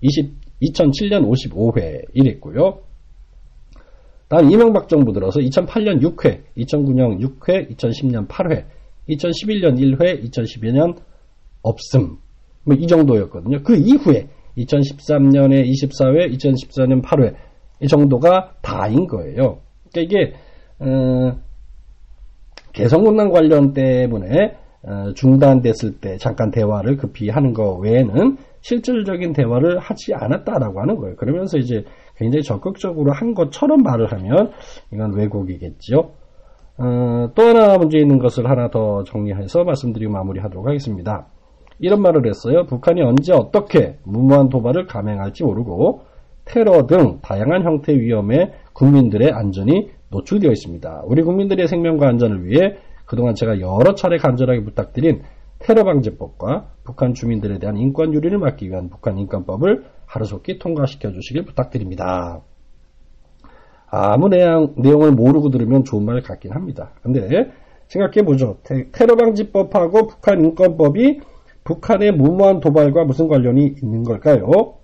20, 0.00 0.30
2007년 0.62 1.28
55회 1.28 2.04
이랬고요. 2.14 2.78
다음 4.28 4.50
이명박 4.50 4.88
정부 4.88 5.12
들어서 5.12 5.40
2008년 5.40 6.02
6회, 6.02 6.40
2009년 6.56 7.20
6회, 7.20 7.74
2010년 7.76 8.28
8회, 8.28 8.64
2011년 9.08 9.78
1회, 9.78 10.22
2012년 10.30 10.96
없음. 11.62 12.18
뭐 12.64 12.76
이 12.76 12.86
정도였거든요. 12.86 13.62
그 13.62 13.76
이후에 13.76 14.28
2013년에 14.58 15.64
24회, 15.66 16.36
2014년 16.36 17.02
8회 17.02 17.34
이 17.80 17.86
정도가 17.86 18.54
다인 18.60 19.06
거예요. 19.06 19.60
그러니까 19.90 20.00
이게 20.02 20.34
어, 20.80 21.38
개성공단 22.72 23.30
관련 23.30 23.72
때문에 23.72 24.56
어, 24.82 25.12
중단됐을 25.14 25.98
때 26.00 26.16
잠깐 26.18 26.50
대화를 26.50 26.96
급히 26.96 27.30
하는 27.30 27.52
거 27.52 27.74
외에는 27.76 28.36
실질적인 28.60 29.32
대화를 29.32 29.78
하지 29.78 30.12
않았다라고 30.14 30.80
하는 30.80 30.96
거예요. 30.96 31.16
그러면서 31.16 31.58
이제 31.58 31.84
굉장히 32.18 32.42
적극적으로 32.42 33.12
한 33.12 33.32
것처럼 33.34 33.82
말을 33.82 34.12
하면 34.12 34.50
이건 34.92 35.14
왜곡이겠죠. 35.14 36.10
어, 36.78 37.30
또 37.34 37.42
하나 37.42 37.78
문제 37.78 37.98
있는 37.98 38.18
것을 38.18 38.48
하나 38.48 38.70
더 38.70 39.02
정리해서 39.04 39.64
말씀드리고 39.64 40.12
마무리하도록 40.12 40.66
하겠습니다. 40.66 41.26
이런 41.78 42.02
말을 42.02 42.26
했어요. 42.26 42.66
북한이 42.66 43.02
언제 43.02 43.32
어떻게 43.32 43.98
무모한 44.04 44.48
도발을 44.48 44.86
감행할지 44.86 45.44
모르고 45.44 46.02
테러 46.44 46.86
등 46.86 47.20
다양한 47.22 47.62
형태의 47.62 48.00
위험에 48.00 48.52
국민들의 48.72 49.30
안전이 49.30 49.90
노출되어 50.10 50.50
있습니다. 50.50 51.02
우리 51.06 51.22
국민들의 51.22 51.68
생명과 51.68 52.08
안전을 52.08 52.46
위해 52.46 52.76
그동안 53.04 53.34
제가 53.34 53.60
여러 53.60 53.94
차례 53.94 54.16
간절하게 54.16 54.64
부탁드린 54.64 55.22
테러 55.58 55.84
방지법과 55.84 56.68
북한 56.84 57.14
주민들에 57.14 57.58
대한 57.58 57.76
인권 57.76 58.14
유리를 58.14 58.36
막기 58.38 58.68
위한 58.68 58.88
북한 58.88 59.18
인권법을 59.18 59.84
하루속히 60.08 60.58
통과시켜 60.58 61.12
주시길 61.12 61.44
부탁드립니다. 61.44 62.40
아무 63.90 64.28
내용, 64.28 64.74
내용을 64.76 65.12
모르고 65.12 65.50
들으면 65.50 65.84
좋은 65.84 66.04
말 66.04 66.20
같긴 66.22 66.52
합니다. 66.52 66.92
근데 67.02 67.50
생각해 67.88 68.24
보죠. 68.24 68.58
테러 68.92 69.16
방지법하고 69.16 70.06
북한 70.08 70.44
인권법이 70.44 71.20
북한의 71.64 72.12
무모한 72.12 72.60
도발과 72.60 73.04
무슨 73.04 73.28
관련이 73.28 73.76
있는 73.82 74.02
걸까요? 74.02 74.74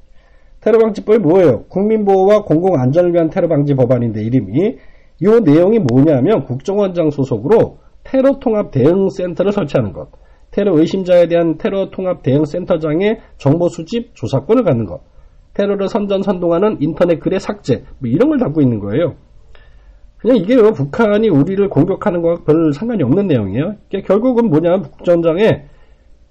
테러 0.60 0.78
방지법이 0.78 1.18
뭐예요? 1.18 1.64
국민보호와 1.64 2.44
공공안전을 2.44 3.12
위한 3.12 3.28
테러 3.30 3.48
방지 3.48 3.74
법안인데 3.74 4.22
이름이 4.22 4.78
이 5.20 5.40
내용이 5.44 5.78
뭐냐면 5.78 6.44
국정원장 6.44 7.10
소속으로 7.10 7.78
테러 8.02 8.38
통합 8.38 8.70
대응 8.70 9.08
센터를 9.08 9.52
설치하는 9.52 9.92
것. 9.92 10.08
테러 10.50 10.78
의심자에 10.78 11.26
대한 11.28 11.58
테러 11.58 11.90
통합 11.90 12.22
대응 12.22 12.44
센터장의 12.44 13.20
정보 13.38 13.68
수집 13.68 14.14
조사권을 14.14 14.64
갖는 14.64 14.86
것. 14.86 15.00
테러를 15.54 15.88
선전 15.88 16.22
선동하는 16.22 16.78
인터넷 16.80 17.20
글의 17.20 17.40
삭제 17.40 17.84
뭐 17.98 18.10
이런 18.10 18.28
걸 18.28 18.38
담고 18.38 18.60
있는 18.60 18.80
거예요. 18.80 19.14
그냥 20.18 20.38
이게 20.38 20.54
요 20.54 20.72
북한이 20.72 21.28
우리를 21.28 21.68
공격하는 21.68 22.22
것과 22.22 22.44
별 22.44 22.72
상관이 22.72 23.02
없는 23.02 23.26
내용이에요. 23.26 23.74
결국은 24.06 24.48
뭐냐면 24.48 24.82
국정원장의 24.82 25.66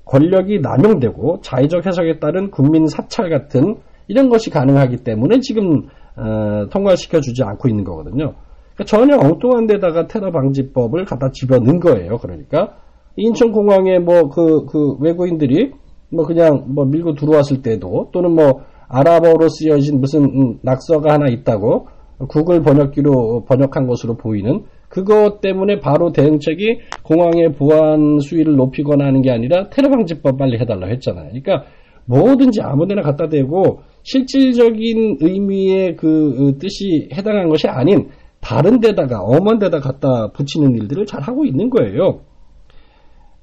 권력이 0.05 0.59
남용되고 0.59 1.41
자의적 1.41 1.85
해석에 1.85 2.19
따른 2.19 2.51
국민 2.51 2.87
사찰 2.87 3.29
같은 3.29 3.77
이런 4.07 4.29
것이 4.29 4.49
가능하기 4.49 4.97
때문에 4.97 5.39
지금 5.39 5.87
어, 6.15 6.67
통과시켜 6.69 7.21
주지 7.21 7.43
않고 7.43 7.69
있는 7.69 7.83
거거든요. 7.83 8.33
그러니까 8.73 8.85
전혀 8.85 9.17
엉뚱한 9.17 9.67
데다가 9.67 10.07
테러 10.07 10.31
방지법을 10.31 11.05
갖다 11.05 11.31
집어넣은 11.31 11.79
거예요. 11.79 12.17
그러니까 12.17 12.77
인천공항에 13.15 13.99
뭐 13.99 14.29
그그 14.29 14.97
외국인들이 14.99 15.71
뭐 16.09 16.25
그냥 16.25 16.65
뭐 16.67 16.85
밀고 16.85 17.13
들어왔을 17.13 17.61
때도 17.61 18.09
또는 18.11 18.31
뭐 18.31 18.63
아랍어로 18.93 19.49
쓰여진 19.49 19.99
무슨 19.99 20.23
음, 20.23 20.59
낙서가 20.61 21.13
하나 21.13 21.27
있다고 21.27 21.87
구글 22.29 22.61
번역기로 22.61 23.45
번역한 23.45 23.87
것으로 23.87 24.15
보이는 24.15 24.63
그것 24.87 25.41
때문에 25.41 25.79
바로 25.79 26.11
대응책이 26.11 26.79
공항의 27.01 27.53
보안 27.53 28.19
수위를 28.19 28.55
높이거나 28.55 29.05
하는 29.05 29.23
게 29.23 29.31
아니라 29.31 29.69
테러 29.69 29.89
방지법 29.89 30.37
빨리 30.37 30.59
해달라 30.59 30.87
했잖아요. 30.87 31.29
그러니까 31.29 31.63
뭐든지 32.05 32.61
아무데나 32.61 33.01
갖다 33.01 33.27
대고 33.27 33.79
실질적인 34.03 35.17
의미의 35.21 35.95
그 35.95 36.57
뜻이 36.59 37.09
해당한 37.13 37.49
것이 37.49 37.67
아닌 37.67 38.09
다른 38.39 38.79
데다가 38.79 39.21
엄한 39.21 39.57
데다 39.57 39.79
갖다 39.79 40.31
붙이는 40.33 40.75
일들을 40.75 41.05
잘 41.07 41.21
하고 41.21 41.45
있는 41.45 41.71
거예요. 41.71 42.19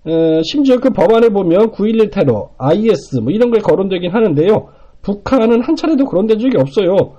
에, 0.07 0.43
심지어 0.43 0.79
그 0.79 0.91
법안을 0.91 1.31
보면 1.31 1.73
9.11 1.73 2.13
테러, 2.13 2.51
IS 2.59 3.17
뭐 3.23 3.33
이런 3.33 3.51
걸 3.51 3.61
거론되긴 3.61 4.13
하는데요. 4.13 4.69
북한은 5.03 5.63
한 5.63 5.77
차례도 5.77 6.05
거론된 6.05 6.39
적이 6.39 6.59
없어요. 6.59 7.17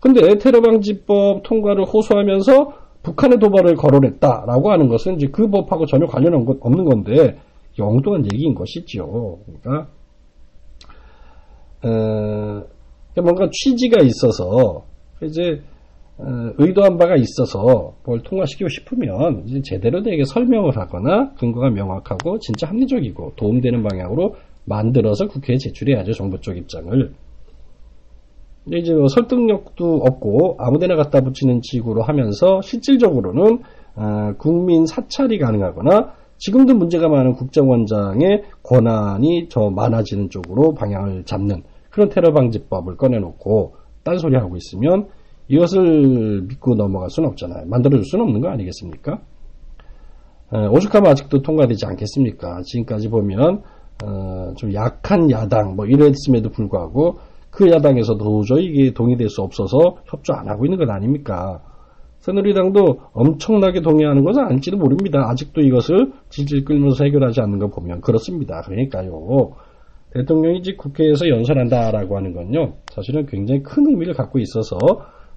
근데 0.00 0.38
테러 0.38 0.60
방지법 0.60 1.42
통과를 1.42 1.84
호소하면서 1.84 2.72
북한의 3.02 3.38
도발을 3.38 3.76
거론했다라고 3.76 4.70
하는 4.70 4.88
것은 4.88 5.16
이제 5.16 5.28
그 5.28 5.48
법하고 5.48 5.86
전혀 5.86 6.06
관련 6.06 6.34
없는 6.34 6.84
건데 6.84 7.38
엉뚱한 7.78 8.26
얘기인 8.26 8.54
것이죠. 8.54 9.38
그러니까 9.46 9.88
어, 11.82 12.62
뭔가 13.22 13.48
취지가 13.50 14.02
있어서 14.02 14.84
이제 15.22 15.62
어, 16.18 16.52
의도한 16.58 16.98
바가 16.98 17.16
있어서 17.16 17.94
뭘 18.04 18.22
통과시키고 18.22 18.68
싶으면 18.68 19.46
제대로 19.64 20.02
되게 20.02 20.24
설명을 20.24 20.76
하거나 20.76 21.32
근거가 21.34 21.70
명확하고 21.70 22.38
진짜 22.40 22.68
합리적이고 22.68 23.32
도움되는 23.36 23.82
방향으로 23.82 24.34
만들어서 24.70 25.26
국회에 25.26 25.56
제출해야죠 25.58 26.12
정부 26.12 26.40
쪽 26.40 26.56
입장을. 26.56 27.12
근데 28.64 28.78
이제 28.78 28.94
뭐 28.94 29.08
설득력도 29.08 30.02
없고 30.06 30.56
아무데나 30.58 30.94
갖다 30.96 31.20
붙이는 31.20 31.60
식으로 31.62 32.02
하면서 32.02 32.60
실질적으로는 32.62 33.58
어, 33.96 34.32
국민 34.38 34.86
사찰이 34.86 35.38
가능하거나 35.38 36.14
지금도 36.38 36.74
문제가 36.74 37.08
많은 37.08 37.34
국정원장의 37.34 38.44
권한이 38.62 39.48
더 39.50 39.70
많아지는 39.70 40.30
쪽으로 40.30 40.74
방향을 40.74 41.24
잡는 41.24 41.64
그런 41.90 42.08
테러 42.08 42.32
방지법을 42.32 42.96
꺼내놓고 42.96 43.74
딴소리 44.04 44.36
하고 44.36 44.56
있으면 44.56 45.08
이것을 45.48 46.42
믿고 46.48 46.76
넘어갈 46.76 47.10
수는 47.10 47.28
없잖아요. 47.30 47.66
만들어줄 47.66 48.04
수는 48.04 48.24
없는 48.24 48.40
거 48.40 48.48
아니겠습니까? 48.48 49.20
오죽하면 50.72 51.10
아직도 51.10 51.42
통과되지 51.42 51.86
않겠습니까? 51.86 52.62
지금까지 52.62 53.08
보면 53.08 53.62
어, 54.04 54.52
좀 54.56 54.72
약한 54.74 55.30
야당 55.30 55.76
뭐 55.76 55.86
이랬음에도 55.86 56.50
불구하고 56.50 57.18
그 57.50 57.70
야당에서 57.70 58.16
도저히 58.16 58.66
이게 58.66 58.92
동의될 58.92 59.28
수 59.28 59.42
없어서 59.42 59.96
협조 60.06 60.32
안 60.34 60.48
하고 60.48 60.64
있는 60.64 60.78
것 60.78 60.88
아닙니까? 60.88 61.60
새누리당도 62.20 63.00
엄청나게 63.12 63.80
동의하는 63.80 64.24
것은 64.24 64.44
아닐지도 64.44 64.76
모릅니다. 64.76 65.26
아직도 65.30 65.62
이것을 65.62 66.12
질질 66.28 66.64
끌면서 66.64 67.04
해결하지 67.04 67.40
않는 67.40 67.58
거 67.58 67.68
보면 67.68 68.02
그렇습니다. 68.02 68.60
그러니까요. 68.62 69.52
대통령이 70.12 70.62
즉 70.62 70.76
국회에서 70.76 71.28
연설한다라고 71.28 72.16
하는 72.16 72.34
건요. 72.34 72.74
사실은 72.92 73.26
굉장히 73.26 73.62
큰 73.62 73.86
의미를 73.88 74.12
갖고 74.14 74.38
있어서 74.38 74.76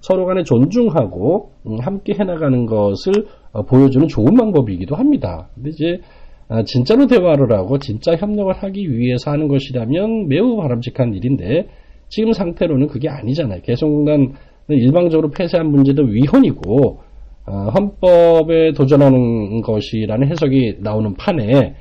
서로 0.00 0.26
간에 0.26 0.42
존중하고 0.42 1.52
음, 1.66 1.78
함께 1.80 2.12
해나가는 2.18 2.66
것을 2.66 3.26
어, 3.52 3.62
보여주는 3.62 4.06
좋은 4.06 4.34
방법이기도 4.34 4.96
합니다. 4.96 5.48
근데 5.54 5.70
이제 5.70 6.00
아, 6.02 6.23
진짜로 6.66 7.06
대화를 7.06 7.52
하고 7.52 7.78
진짜 7.78 8.14
협력을 8.16 8.52
하기 8.52 8.96
위해서 8.96 9.30
하는 9.30 9.48
것이라면 9.48 10.28
매우 10.28 10.56
바람직한 10.56 11.14
일인데 11.14 11.68
지금 12.08 12.32
상태로는 12.32 12.88
그게 12.88 13.08
아니잖아요. 13.08 13.62
개성공단 13.62 14.34
일방적으로 14.68 15.30
폐쇄한 15.30 15.66
문제도 15.70 16.02
위헌이고 16.02 17.00
어, 17.46 17.52
헌법에 17.76 18.72
도전하는 18.72 19.60
것이라는 19.60 20.28
해석이 20.28 20.76
나오는 20.80 21.14
판에 21.14 21.74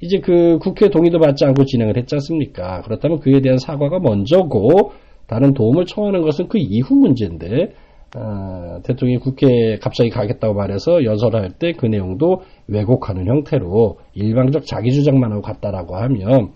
이제 0.00 0.20
그 0.20 0.58
국회 0.60 0.90
동의도 0.90 1.18
받지 1.18 1.44
않고 1.44 1.64
진행을 1.64 1.96
했지 1.96 2.14
않습니까? 2.14 2.82
그렇다면 2.82 3.18
그에 3.18 3.40
대한 3.40 3.58
사과가 3.58 3.98
먼저고 3.98 4.92
다른 5.26 5.54
도움을 5.54 5.86
청하는 5.86 6.22
것은 6.22 6.48
그 6.48 6.58
이후 6.58 6.94
문제인데 6.94 7.72
어, 8.16 8.80
대통령이 8.84 9.18
국회에 9.18 9.78
갑자기 9.78 10.08
가겠다고 10.10 10.54
말해서 10.54 11.04
연설할 11.04 11.52
때 11.58 11.72
그 11.72 11.86
내용도 11.86 12.42
왜곡하는 12.66 13.26
형태로 13.26 13.98
일방적 14.14 14.64
자기 14.66 14.92
주장만 14.92 15.32
하고 15.32 15.42
갔다라고 15.42 15.96
하면 15.96 16.52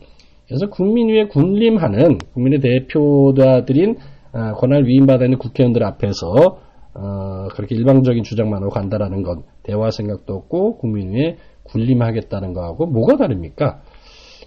그래서 0.48 0.68
국민 0.68 1.08
위에 1.08 1.26
군림하는 1.28 2.18
국민의 2.34 2.60
대표자들인 2.60 3.96
어, 4.32 4.52
권한을 4.54 4.86
위임받아 4.86 5.24
있는 5.24 5.38
국회의원들 5.38 5.84
앞에서 5.84 6.58
어, 6.94 7.48
그렇게 7.54 7.74
일방적인 7.74 8.22
주장만 8.22 8.62
하고 8.62 8.70
간다라는 8.70 9.22
건 9.22 9.42
대화 9.62 9.90
생각도 9.90 10.34
없고 10.34 10.78
국민 10.78 11.12
위에 11.12 11.36
군림하겠다는 11.64 12.54
거하고 12.54 12.86
뭐가 12.86 13.16
다릅니까? 13.16 13.80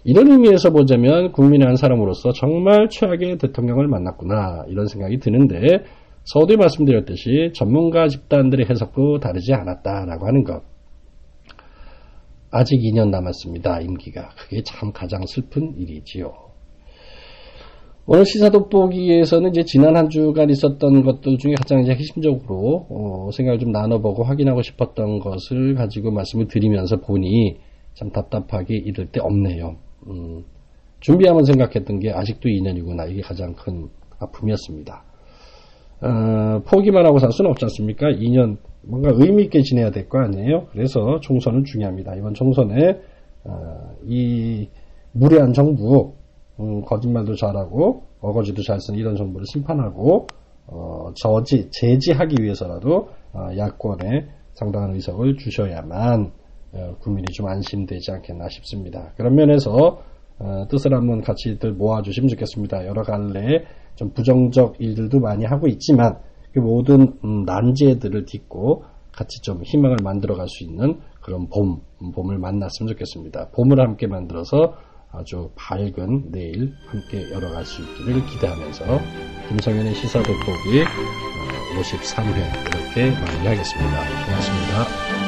이런 0.04 0.30
의미에서 0.30 0.70
보자면 0.70 1.32
국민의 1.32 1.66
한 1.66 1.76
사람으로서 1.76 2.32
정말 2.34 2.90
최악의 2.90 3.40
대통령을 3.40 3.88
만났구나 3.88 4.66
이런 4.68 4.86
생각이 4.86 5.18
드는데 5.18 5.84
서두에 6.26 6.58
말씀드렸듯이 6.58 7.52
전문가 7.54 8.08
집단들의 8.08 8.66
해석도 8.68 9.20
다르지 9.20 9.54
않았다라고 9.54 10.26
하는 10.26 10.44
것. 10.44 10.64
아직 12.50 12.80
2년 12.80 13.10
남았습니다. 13.10 13.82
임기가. 13.82 14.30
그게 14.38 14.64
참 14.64 14.92
가장 14.92 15.26
슬픈 15.28 15.76
일이지요. 15.78 16.34
오늘 18.08 18.26
시사 18.26 18.50
돋보기에서는 18.50 19.50
이제 19.50 19.64
지난 19.66 19.96
한 19.96 20.10
주간 20.10 20.50
있었던 20.50 21.04
것들 21.04 21.38
중에 21.38 21.56
가장 21.56 21.82
이제 21.82 21.92
핵심적으로 21.92 22.86
어, 22.90 23.32
생각을 23.32 23.60
좀 23.60 23.72
나눠보고 23.72 24.24
확인하고 24.24 24.62
싶었던 24.62 25.20
것을 25.20 25.76
가지고 25.76 26.12
말씀을 26.12 26.48
드리면서 26.48 26.98
보니 26.98 27.58
참 27.94 28.12
답답하게 28.12 28.76
이럴 28.76 29.08
때 29.08 29.20
없네요. 29.22 29.78
음, 30.08 30.44
준비하면 31.00 31.46
생각했던 31.46 32.00
게 32.00 32.12
아직도 32.12 32.50
2년이구나. 32.50 33.12
이게 33.12 33.22
가장 33.22 33.54
큰 33.54 33.90
아픔이었습니다. 34.20 35.04
어, 36.06 36.62
포기만 36.70 37.06
하고 37.06 37.18
살 37.20 37.32
수는 37.32 37.52
없지 37.52 37.66
않습니까? 37.66 38.08
2년 38.12 38.58
뭔가 38.84 39.12
의미 39.14 39.44
있게 39.46 39.62
지내야 39.62 39.90
될 39.92 40.08
거 40.08 40.20
아니에요? 40.20 40.68
그래서 40.72 41.20
총선은 41.22 41.64
중요합니다. 41.66 42.16
이번 42.16 42.34
총선에 42.36 43.02
어, 43.44 43.96
이 44.06 44.70
무례한 45.12 45.54
정부, 45.54 46.14
음, 46.60 46.82
거짓말도 46.84 47.36
잘하고 47.36 48.04
어거지도 48.22 48.62
잘 48.64 48.80
쓰는 48.80 49.00
이런 49.00 49.16
정부를 49.16 49.46
심판하고 49.52 50.28
어, 50.68 51.12
저지 51.16 51.70
제지하기 51.72 52.44
위해서라도 52.44 53.10
어, 53.34 53.48
야권에 53.58 54.28
상당한 54.54 54.94
의석을 54.94 55.38
주셔야만 55.38 56.32
어, 56.74 56.96
국민이 57.00 57.26
좀 57.34 57.48
안심되지 57.48 58.12
않겠나 58.12 58.48
싶습니다. 58.50 59.12
그런 59.18 59.36
면에서 59.36 60.02
어, 60.38 60.68
뜻을 60.70 60.94
한번 60.94 61.22
같이들 61.22 61.74
모아주시면 61.74 62.28
좋겠습니다. 62.30 62.86
여러 62.86 63.04
갈래 63.04 63.64
좀 63.96 64.12
부정적 64.12 64.76
일들도 64.80 65.20
많이 65.20 65.46
하고 65.46 65.68
있지만 65.68 66.18
그 66.54 66.60
모든 66.60 67.14
음, 67.24 67.44
난제들을 67.44 68.26
딛고 68.26 68.86
같이 69.12 69.42
좀 69.42 69.64
희망을 69.64 69.98
만들어갈 70.04 70.48
수 70.48 70.64
있는 70.64 71.00
그런 71.22 71.48
봄, 71.48 71.82
봄을 72.14 72.38
만났으면 72.38 72.92
좋겠습니다. 72.94 73.50
봄을 73.52 73.80
함께 73.80 74.08
만들어서 74.08 74.76
아주 75.12 75.50
밝은 75.56 76.32
내일 76.32 76.74
함께 76.88 77.32
열어갈 77.32 77.66
수 77.66 77.82
있기를 77.82 78.26
기대하면서 78.26 78.86
김성현의 79.48 79.96
시사 79.96 80.22
돋보기 80.22 80.84
53회 81.80 82.36
이렇게 82.96 83.12
마무리하겠습니다. 83.12 84.26
고맙습니다. 84.26 85.25